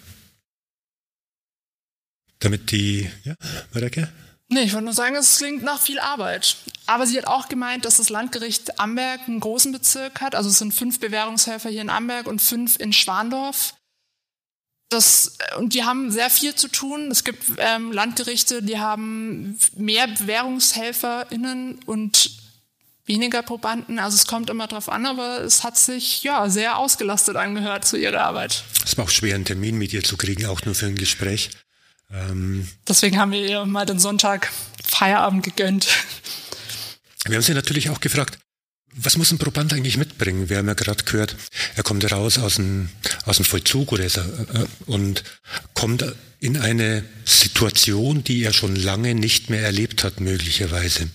damit 2.39 2.71
die, 2.71 3.09
ja, 3.23 3.35
Mareke? 3.73 4.09
Nee, 4.51 4.63
ich 4.63 4.73
wollte 4.73 4.85
nur 4.85 4.93
sagen, 4.93 5.15
es 5.15 5.37
klingt 5.37 5.61
nach 5.61 5.79
viel 5.79 5.99
Arbeit. 5.99 6.57
Aber 6.87 7.05
sie 7.05 7.17
hat 7.17 7.27
auch 7.27 7.49
gemeint, 7.49 7.85
dass 7.85 7.97
das 7.97 8.09
Landgericht 8.09 8.79
Amberg 8.79 9.21
einen 9.27 9.39
großen 9.39 9.71
Bezirk 9.71 10.21
hat. 10.21 10.33
Also 10.33 10.49
es 10.49 10.57
sind 10.57 10.73
fünf 10.73 10.99
Bewährungshelfer 10.99 11.69
hier 11.69 11.81
in 11.81 11.91
Amberg 11.91 12.25
und 12.25 12.41
fünf 12.41 12.79
in 12.79 12.91
Schwandorf. 12.91 13.75
das, 14.89 15.37
und 15.57 15.75
die 15.75 15.83
haben 15.83 16.11
sehr 16.11 16.31
viel 16.31 16.55
zu 16.55 16.67
tun. 16.67 17.11
Es 17.11 17.23
gibt 17.23 17.43
ähm, 17.57 17.91
Landgerichte, 17.91 18.63
die 18.63 18.79
haben 18.79 19.59
mehr 19.75 20.07
BewährungshelferInnen 20.07 21.83
und 21.85 22.31
weniger 23.05 23.43
Probanden. 23.43 23.99
Also 23.99 24.15
es 24.15 24.25
kommt 24.25 24.49
immer 24.49 24.65
drauf 24.65 24.89
an, 24.89 25.05
aber 25.05 25.41
es 25.41 25.63
hat 25.63 25.77
sich 25.77 26.23
ja 26.23 26.49
sehr 26.49 26.77
ausgelastet 26.77 27.35
angehört 27.35 27.85
zu 27.85 27.97
ihrer 27.97 28.21
Arbeit. 28.21 28.63
Es 28.83 28.97
war 28.97 29.05
auch 29.05 29.09
schwer, 29.09 29.35
einen 29.35 29.45
Termin 29.45 29.77
mit 29.77 29.93
ihr 29.93 30.03
zu 30.03 30.17
kriegen, 30.17 30.47
auch 30.47 30.63
nur 30.65 30.73
für 30.73 30.87
ein 30.87 30.95
Gespräch. 30.95 31.51
Ähm 32.11 32.67
Deswegen 32.87 33.17
haben 33.17 33.31
wir 33.31 33.47
ihr 33.47 33.65
mal 33.65 33.85
den 33.85 33.99
Sonntag 33.99 34.51
Feierabend 34.83 35.43
gegönnt. 35.43 35.87
Wir 37.25 37.35
haben 37.35 37.43
sie 37.43 37.53
natürlich 37.53 37.89
auch 37.89 37.99
gefragt, 37.99 38.39
was 38.95 39.17
muss 39.17 39.31
ein 39.31 39.37
Proband 39.37 39.73
eigentlich 39.73 39.97
mitbringen? 39.97 40.49
Wir 40.49 40.57
haben 40.57 40.67
ja 40.67 40.73
gerade 40.73 41.03
gehört, 41.03 41.35
er 41.75 41.83
kommt 41.83 42.11
raus 42.11 42.37
aus 42.37 42.55
dem, 42.55 42.89
aus 43.25 43.37
dem 43.37 43.45
Vollzug 43.45 43.91
oder 43.91 44.03
er, 44.03 44.17
äh, 44.61 44.65
und 44.87 45.23
kommt 45.73 46.03
in 46.39 46.57
eine 46.57 47.03
Situation, 47.25 48.23
die 48.23 48.43
er 48.43 48.53
schon 48.53 48.75
lange 48.75 49.13
nicht 49.13 49.49
mehr 49.49 49.61
erlebt 49.61 50.03
hat, 50.03 50.19
möglicherweise. 50.19 51.09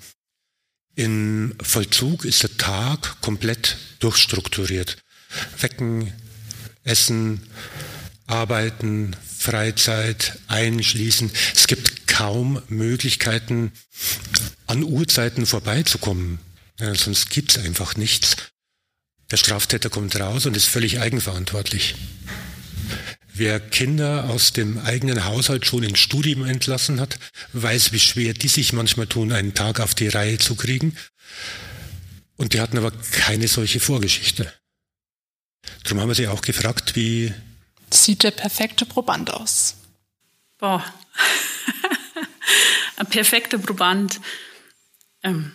Im 0.94 1.54
Vollzug 1.60 2.24
ist 2.24 2.42
der 2.42 2.56
Tag 2.56 3.20
komplett 3.20 3.76
durchstrukturiert. 3.98 4.98
Wecken, 5.58 6.12
Essen, 6.84 7.42
Arbeiten, 8.26 9.16
Freizeit, 9.38 10.38
Einschließen. 10.48 11.30
Es 11.54 11.66
gibt 11.66 12.06
kaum 12.06 12.62
Möglichkeiten, 12.68 13.72
an 14.66 14.82
Uhrzeiten 14.82 15.46
vorbeizukommen. 15.46 16.38
Ja, 16.80 16.94
sonst 16.94 17.30
gibt's 17.30 17.58
einfach 17.58 17.96
nichts. 17.96 18.36
Der 19.30 19.36
Straftäter 19.36 19.90
kommt 19.90 20.18
raus 20.18 20.46
und 20.46 20.56
ist 20.56 20.66
völlig 20.66 21.00
eigenverantwortlich. 21.00 21.94
Wer 23.32 23.58
Kinder 23.58 24.30
aus 24.30 24.52
dem 24.52 24.78
eigenen 24.78 25.24
Haushalt 25.24 25.66
schon 25.66 25.82
ins 25.82 25.98
Studium 25.98 26.44
entlassen 26.44 27.00
hat, 27.00 27.18
weiß, 27.52 27.92
wie 27.92 27.98
schwer 27.98 28.32
die 28.32 28.48
sich 28.48 28.72
manchmal 28.72 29.08
tun, 29.08 29.32
einen 29.32 29.54
Tag 29.54 29.80
auf 29.80 29.94
die 29.94 30.06
Reihe 30.06 30.38
zu 30.38 30.54
kriegen. 30.54 30.96
Und 32.36 32.52
die 32.52 32.60
hatten 32.60 32.78
aber 32.78 32.92
keine 32.92 33.48
solche 33.48 33.80
Vorgeschichte. 33.80 34.52
Darum 35.82 36.00
haben 36.00 36.08
wir 36.08 36.14
sie 36.14 36.28
auch 36.28 36.42
gefragt, 36.42 36.94
wie 36.94 37.34
sieht 37.90 38.22
der 38.22 38.30
perfekte 38.30 38.86
Proband 38.86 39.32
aus? 39.32 39.76
Boah, 40.58 40.84
ein 42.96 43.06
perfekter 43.06 43.58
Proband. 43.58 44.20
Ähm 45.22 45.52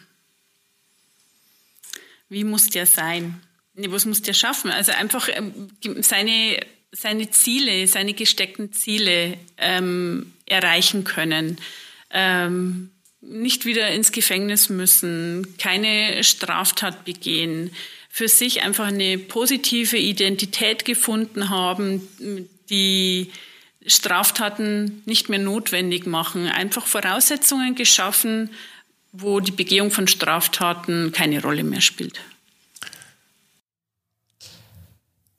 wie 2.30 2.44
muss 2.44 2.70
der 2.70 2.86
sein? 2.86 3.42
Nee, 3.74 3.92
was 3.92 4.06
muss 4.06 4.22
der 4.22 4.34
schaffen? 4.34 4.72
Also 4.72 4.92
einfach 4.92 5.30
ähm, 5.32 5.70
seine, 6.02 6.60
seine 6.92 7.32
Ziele, 7.32 7.88
seine 7.88 8.14
gesteckten 8.14 8.72
Ziele 8.72 9.38
ähm, 9.58 10.34
erreichen 10.46 11.04
können. 11.04 11.58
Ähm, 12.12 12.92
nicht 13.22 13.66
wieder 13.66 13.90
ins 13.90 14.12
Gefängnis 14.12 14.70
müssen, 14.70 15.58
keine 15.58 16.24
Straftat 16.24 17.04
begehen, 17.04 17.72
für 18.10 18.28
sich 18.28 18.62
einfach 18.64 18.88
eine 18.88 19.18
positive 19.18 19.98
Identität 19.98 20.84
gefunden 20.84 21.50
haben, 21.50 22.50
die 22.70 23.32
Straftaten 23.86 25.04
nicht 25.06 25.30
mehr 25.30 25.40
notwendig 25.40 26.06
machen, 26.06 26.48
einfach 26.48 26.86
Voraussetzungen 26.86 27.76
geschaffen, 27.76 28.50
wo 29.12 29.40
die 29.40 29.52
Begehung 29.52 29.92
von 29.92 30.08
Straftaten 30.08 31.12
keine 31.12 31.42
Rolle 31.42 31.64
mehr 31.64 31.82
spielt. 31.82 32.20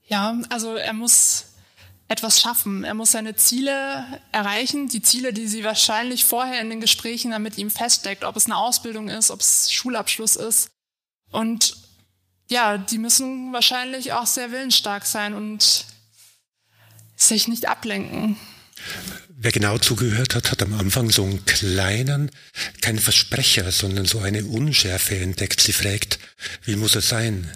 Ja, 0.08 0.40
also 0.48 0.74
er 0.74 0.92
muss 0.92 1.46
etwas 2.08 2.40
schaffen. 2.40 2.82
Er 2.82 2.94
muss 2.94 3.12
seine 3.12 3.36
Ziele 3.36 4.04
erreichen, 4.32 4.88
die 4.88 5.02
Ziele, 5.02 5.32
die 5.32 5.46
sie 5.46 5.62
wahrscheinlich 5.62 6.24
vorher 6.24 6.60
in 6.60 6.68
den 6.68 6.80
Gesprächen 6.80 7.30
dann 7.30 7.42
mit 7.42 7.56
ihm 7.58 7.70
feststeckt, 7.70 8.24
ob 8.24 8.34
es 8.36 8.46
eine 8.46 8.56
Ausbildung 8.56 9.08
ist, 9.08 9.30
ob 9.30 9.40
es 9.40 9.70
Schulabschluss 9.70 10.34
ist. 10.34 10.70
Und 11.30 11.76
ja, 12.50 12.76
die 12.76 12.98
müssen 12.98 13.52
wahrscheinlich 13.52 14.12
auch 14.12 14.26
sehr 14.26 14.50
willensstark 14.50 15.06
sein 15.06 15.34
und 15.34 15.86
sich 17.16 17.48
nicht 17.48 17.66
ablenken. 17.66 18.36
Wer 19.28 19.52
genau 19.52 19.78
zugehört 19.78 20.34
hat, 20.34 20.50
hat 20.50 20.62
am 20.62 20.74
Anfang 20.74 21.10
so 21.10 21.24
einen 21.24 21.46
kleinen, 21.46 22.30
keinen 22.82 22.98
Versprecher, 22.98 23.70
sondern 23.70 24.04
so 24.04 24.18
eine 24.18 24.44
Unschärfe 24.44 25.16
entdeckt. 25.16 25.60
Sie 25.60 25.72
fragt, 25.72 26.18
wie 26.64 26.76
muss 26.76 26.94
er 26.94 27.00
sein? 27.00 27.50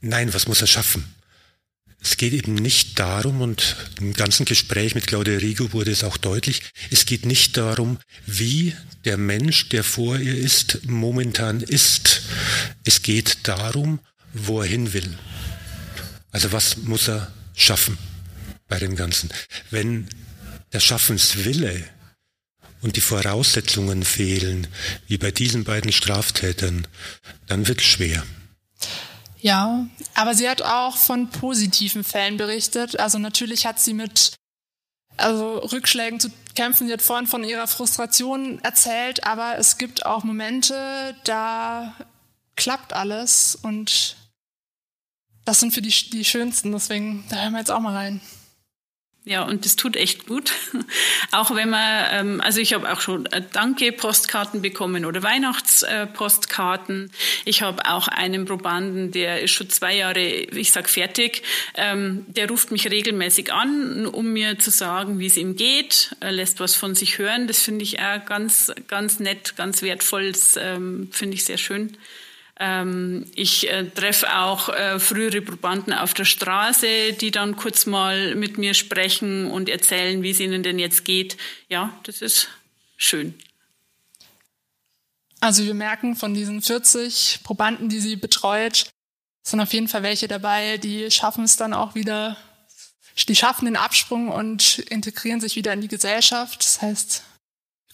Nein, 0.00 0.32
was 0.32 0.46
muss 0.46 0.60
er 0.60 0.66
schaffen? 0.68 1.12
Es 2.02 2.16
geht 2.16 2.32
eben 2.32 2.54
nicht 2.54 2.98
darum, 2.98 3.40
und 3.40 3.76
im 4.00 4.12
ganzen 4.12 4.44
Gespräch 4.44 4.94
mit 4.94 5.06
Claudia 5.06 5.38
Rigo 5.38 5.72
wurde 5.72 5.92
es 5.92 6.04
auch 6.04 6.16
deutlich, 6.16 6.62
es 6.90 7.06
geht 7.06 7.26
nicht 7.26 7.56
darum, 7.56 7.98
wie 8.26 8.74
der 9.04 9.16
Mensch, 9.16 9.68
der 9.68 9.84
vor 9.84 10.18
ihr 10.18 10.36
ist, 10.36 10.80
momentan 10.84 11.60
ist. 11.60 12.22
Es 12.84 13.02
geht 13.02 13.46
darum, 13.48 14.00
wo 14.32 14.60
er 14.60 14.66
hin 14.66 14.92
will. 14.92 15.16
Also 16.30 16.52
was 16.52 16.78
muss 16.78 17.08
er 17.08 17.32
schaffen? 17.54 17.98
bei 18.72 18.78
dem 18.78 18.96
Ganzen. 18.96 19.28
Wenn 19.70 20.08
der 20.72 20.80
Schaffenswille 20.80 21.84
und 22.80 22.96
die 22.96 23.02
Voraussetzungen 23.02 24.02
fehlen, 24.02 24.66
wie 25.08 25.18
bei 25.18 25.30
diesen 25.30 25.64
beiden 25.64 25.92
Straftätern, 25.92 26.86
dann 27.48 27.68
wird 27.68 27.82
es 27.82 27.86
schwer. 27.86 28.24
Ja, 29.42 29.86
aber 30.14 30.34
sie 30.34 30.48
hat 30.48 30.62
auch 30.62 30.96
von 30.96 31.28
positiven 31.28 32.04
Fällen 32.04 32.36
berichtet. 32.36 33.00
Also 33.00 33.18
natürlich 33.18 33.66
hat 33.66 33.80
sie 33.80 33.92
mit 33.92 34.36
also 35.16 35.58
Rückschlägen 35.58 36.20
zu 36.20 36.30
kämpfen. 36.54 36.86
Sie 36.86 36.92
hat 36.92 37.02
vorhin 37.02 37.26
von 37.26 37.42
ihrer 37.42 37.66
Frustration 37.66 38.60
erzählt, 38.62 39.26
aber 39.26 39.58
es 39.58 39.78
gibt 39.78 40.06
auch 40.06 40.22
Momente, 40.22 41.16
da 41.24 41.92
klappt 42.54 42.92
alles 42.92 43.58
und 43.60 44.16
das 45.44 45.58
sind 45.58 45.74
für 45.74 45.82
die 45.82 45.90
die 46.10 46.24
schönsten. 46.24 46.70
Deswegen, 46.70 47.24
da 47.28 47.42
hören 47.42 47.52
wir 47.52 47.58
jetzt 47.58 47.72
auch 47.72 47.80
mal 47.80 47.96
rein. 47.96 48.20
Ja, 49.24 49.44
und 49.44 49.64
das 49.64 49.76
tut 49.76 49.94
echt 49.94 50.26
gut. 50.26 50.52
auch 51.30 51.54
wenn 51.54 51.70
man, 51.70 52.06
ähm, 52.10 52.40
also 52.40 52.60
ich 52.60 52.74
habe 52.74 52.92
auch 52.92 53.00
schon 53.00 53.26
äh, 53.26 53.40
Danke-Postkarten 53.52 54.62
bekommen 54.62 55.04
oder 55.04 55.22
Weihnachtspostkarten. 55.22 57.12
Ich 57.44 57.62
habe 57.62 57.86
auch 57.88 58.08
einen 58.08 58.46
Probanden, 58.46 59.12
der 59.12 59.40
ist 59.42 59.52
schon 59.52 59.70
zwei 59.70 59.94
Jahre, 59.96 60.20
ich 60.20 60.72
sag 60.72 60.90
fertig, 60.90 61.44
ähm, 61.76 62.26
der 62.26 62.48
ruft 62.48 62.72
mich 62.72 62.90
regelmäßig 62.90 63.52
an, 63.52 64.06
um 64.06 64.32
mir 64.32 64.58
zu 64.58 64.70
sagen, 64.70 65.20
wie 65.20 65.26
es 65.26 65.36
ihm 65.36 65.54
geht, 65.54 66.16
lässt 66.20 66.58
was 66.58 66.74
von 66.74 66.96
sich 66.96 67.18
hören. 67.18 67.46
Das 67.46 67.62
finde 67.62 67.84
ich 67.84 68.00
auch 68.00 68.24
ganz, 68.24 68.72
ganz 68.88 69.20
nett, 69.20 69.54
ganz 69.54 69.82
wertvoll, 69.82 70.32
das 70.32 70.56
ähm, 70.60 71.10
finde 71.12 71.36
ich 71.36 71.44
sehr 71.44 71.58
schön. 71.58 71.96
Ähm, 72.64 73.26
ich 73.34 73.68
äh, 73.68 73.90
treffe 73.90 74.38
auch 74.38 74.68
äh, 74.68 75.00
frühere 75.00 75.42
Probanden 75.42 75.92
auf 75.92 76.14
der 76.14 76.24
Straße, 76.24 77.12
die 77.12 77.32
dann 77.32 77.56
kurz 77.56 77.86
mal 77.86 78.36
mit 78.36 78.56
mir 78.56 78.74
sprechen 78.74 79.50
und 79.50 79.68
erzählen, 79.68 80.22
wie 80.22 80.30
es 80.30 80.38
ihnen 80.38 80.62
denn 80.62 80.78
jetzt 80.78 81.04
geht. 81.04 81.36
Ja, 81.68 81.98
das 82.04 82.22
ist 82.22 82.46
schön. 82.96 83.34
Also 85.40 85.64
wir 85.64 85.74
merken 85.74 86.14
von 86.14 86.34
diesen 86.34 86.62
40 86.62 87.40
Probanden, 87.42 87.88
die 87.88 87.98
sie 87.98 88.14
betreut, 88.14 88.92
sind 89.42 89.58
auf 89.58 89.72
jeden 89.72 89.88
Fall 89.88 90.04
welche 90.04 90.28
dabei, 90.28 90.78
die 90.78 91.10
schaffen 91.10 91.42
es 91.42 91.56
dann 91.56 91.74
auch 91.74 91.96
wieder, 91.96 92.36
die 93.28 93.34
schaffen 93.34 93.64
den 93.64 93.76
Absprung 93.76 94.28
und 94.28 94.78
integrieren 94.78 95.40
sich 95.40 95.56
wieder 95.56 95.72
in 95.72 95.80
die 95.80 95.88
Gesellschaft. 95.88 96.60
Das 96.60 96.80
heißt, 96.80 97.24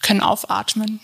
können 0.03 0.21
aufatmen. 0.21 0.99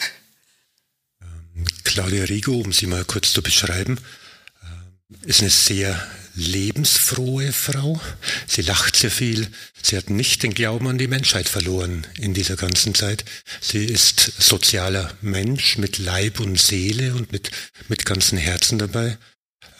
Claudia 1.83 2.25
Rigo, 2.25 2.53
um 2.59 2.73
sie 2.73 2.87
mal 2.87 3.05
kurz 3.05 3.31
zu 3.31 3.41
beschreiben, 3.41 3.97
äh, 3.97 5.27
ist 5.27 5.41
eine 5.41 5.49
sehr 5.49 6.05
lebensfrohe 6.35 7.53
Frau. 7.53 7.99
Sie 8.47 8.61
lacht 8.61 8.95
sehr 8.95 9.11
viel. 9.11 9.47
Sie 9.81 9.95
hat 9.95 10.09
nicht 10.09 10.43
den 10.43 10.53
Glauben 10.53 10.87
an 10.87 10.97
die 10.97 11.07
Menschheit 11.07 11.47
verloren 11.47 12.05
in 12.19 12.33
dieser 12.33 12.57
ganzen 12.57 12.93
Zeit. 12.93 13.23
Sie 13.61 13.85
ist 13.85 14.33
sozialer 14.37 15.13
Mensch 15.21 15.77
mit 15.77 15.97
Leib 15.97 16.39
und 16.39 16.59
Seele 16.59 17.15
und 17.15 17.31
mit, 17.31 17.51
mit 17.87 18.05
ganzem 18.05 18.37
Herzen 18.37 18.77
dabei. 18.77 19.17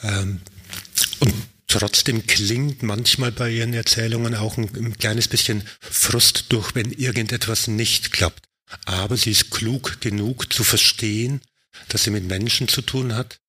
Ähm, 0.04 0.40
und 1.20 1.34
trotzdem 1.68 2.26
klingt 2.26 2.84
manchmal 2.84 3.32
bei 3.32 3.50
ihren 3.50 3.74
Erzählungen 3.74 4.36
auch 4.36 4.58
ein, 4.58 4.70
ein 4.76 4.98
kleines 4.98 5.28
bisschen 5.28 5.64
Frust 5.82 6.46
durch, 6.50 6.74
wenn 6.76 6.92
irgendetwas 6.92 7.68
nicht 7.68 8.14
klappt. 8.14 8.46
Aber 8.86 9.18
sie 9.18 9.32
ist 9.32 9.52
klug 9.52 10.00
genug 10.00 10.52
zu 10.52 10.64
verstehen, 10.64 11.42
dass 11.90 12.04
sie 12.04 12.12
mit 12.12 12.26
Menschen 12.26 12.68
zu 12.68 12.82
tun 12.82 13.16
hat 13.16 13.40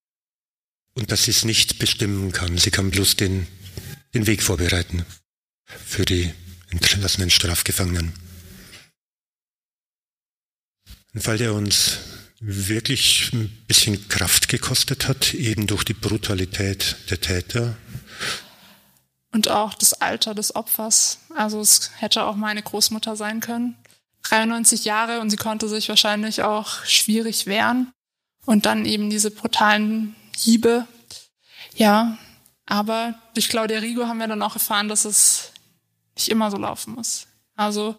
und 0.95 1.11
dass 1.13 1.25
sie 1.25 1.31
es 1.31 1.45
nicht 1.45 1.79
bestimmen 1.79 2.33
kann. 2.33 2.59
Sie 2.59 2.71
kann 2.71 2.91
bloß 2.91 3.17
den, 3.17 3.47
den 4.15 4.27
Weg 4.27 4.43
vorbereiten 4.43 5.05
für 5.65 6.05
die 6.05 6.33
entlassenen 6.71 7.31
Strafgefangenen. 7.31 8.13
Ein 11.15 11.21
Fall, 11.21 11.39
der 11.39 11.55
uns 11.55 11.99
wirklich 12.41 13.33
ein 13.33 13.49
bisschen 13.67 14.09
Kraft 14.09 14.49
gekostet 14.49 15.09
hat, 15.09 15.33
eben 15.35 15.67
durch 15.67 15.85
die 15.85 15.95
Brutalität 15.95 16.97
der 17.11 17.21
Täter. 17.21 17.77
und 19.33 19.49
auch 19.49 19.75
das 19.75 19.95
Alter 19.95 20.35
des 20.35 20.55
Opfers. 20.55 21.19
Also 21.35 21.61
es 21.61 21.91
hätte 21.99 22.25
auch 22.25 22.37
meine 22.37 22.63
Großmutter 22.63 23.17
sein 23.17 23.41
können. 23.41 23.77
93 24.23 24.85
Jahre 24.85 25.21
und 25.21 25.31
sie 25.31 25.37
konnte 25.37 25.69
sich 25.69 25.89
wahrscheinlich 25.89 26.43
auch 26.43 26.85
schwierig 26.85 27.47
wehren. 27.47 27.93
Und 28.47 28.65
dann 28.65 28.87
eben 28.87 29.11
diese 29.11 29.31
brutalen 29.31 30.17
Hiebe. 30.37 30.87
Ja, 31.75 32.17
aber 32.65 33.15
durch 33.35 33.49
Claudia 33.49 33.81
Rigo 33.81 34.07
haben 34.07 34.19
wir 34.19 34.29
dann 34.29 34.43
auch 34.43 34.55
erfahren, 34.55 34.89
dass 34.89 35.05
es 35.05 35.53
nicht 36.17 36.29
immer 36.29 36.51
so 36.51 36.57
laufen 36.57 36.95
muss. 36.95 37.27
Also 37.55 37.97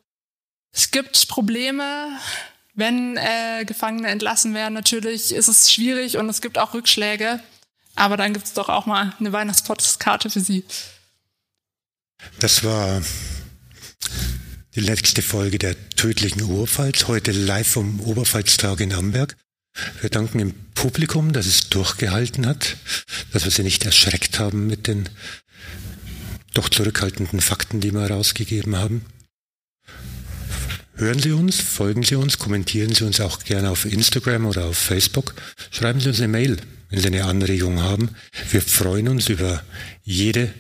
es 0.72 0.92
gibt 0.92 1.28
Probleme, 1.28 2.18
wenn 2.74 3.18
äh, 3.18 3.66
Gefangene 3.66 4.10
entlassen 4.10 4.54
werden. 4.54 4.74
Natürlich 4.74 5.34
ist 5.34 5.48
es 5.48 5.72
schwierig 5.72 6.18
und 6.18 6.30
es 6.30 6.42
gibt 6.42 6.58
auch 6.58 6.74
Rückschläge. 6.74 7.42
Aber 7.96 8.16
dann 8.16 8.34
gibt 8.34 8.46
es 8.46 8.54
doch 8.54 8.70
auch 8.70 8.86
mal 8.86 9.14
eine 9.20 9.34
Weihnachtspostkarte 9.34 10.30
für 10.30 10.40
Sie. 10.40 10.64
Das 12.40 12.64
war 12.64 13.02
die 14.76 14.80
letzte 14.80 15.24
Folge 15.24 15.58
der 15.58 15.90
tödlichen 15.90 16.44
Oberpfalz, 16.44 17.08
heute 17.08 17.32
live 17.32 17.68
vom 17.68 18.00
Oberpfalztag 18.00 18.80
in 18.80 18.94
Amberg. 18.94 19.36
Wir 20.02 20.10
danken 20.10 20.38
dem 20.40 20.54
Publikum, 20.74 21.34
dass 21.34 21.46
es 21.46 21.70
durchgehalten 21.70 22.46
hat, 22.46 22.78
dass 23.34 23.44
wir 23.44 23.52
sie 23.52 23.64
nicht 23.64 23.86
erschreckt 23.86 24.40
haben 24.40 24.68
mit 24.68 24.88
den 24.88 25.10
doch 26.54 26.70
zurückhaltenden 26.70 27.42
Fakten, 27.42 27.82
die 27.82 27.92
wir 27.94 28.02
herausgegeben 28.02 28.76
haben. 28.76 29.06
Hören 30.96 31.20
Sie 31.20 31.32
uns, 31.32 31.60
folgen 31.60 32.02
Sie 32.02 32.16
uns, 32.16 32.40
kommentieren 32.40 32.96
Sie 32.96 33.04
uns 33.04 33.22
auch 33.22 33.44
gerne 33.44 33.70
auf 33.70 33.86
Instagram 33.86 34.48
oder 34.48 34.66
auf 34.66 34.78
Facebook. 34.78 35.36
Schreiben 35.70 36.00
Sie 36.00 36.10
uns 36.10 36.18
eine 36.18 36.28
Mail, 36.28 36.58
wenn 36.90 37.00
Sie 37.00 37.08
eine 37.08 37.26
Anregung 37.26 37.84
haben. 37.84 38.10
Wir 38.50 38.64
freuen 38.64 39.08
uns 39.08 39.30
über 39.30 39.62
jede 40.04 40.52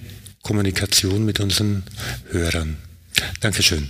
Kommunikation 0.44 1.26
mit 1.26 1.40
unseren 1.40 1.84
Hörern. 2.30 2.78
Dankeschön. 3.40 3.90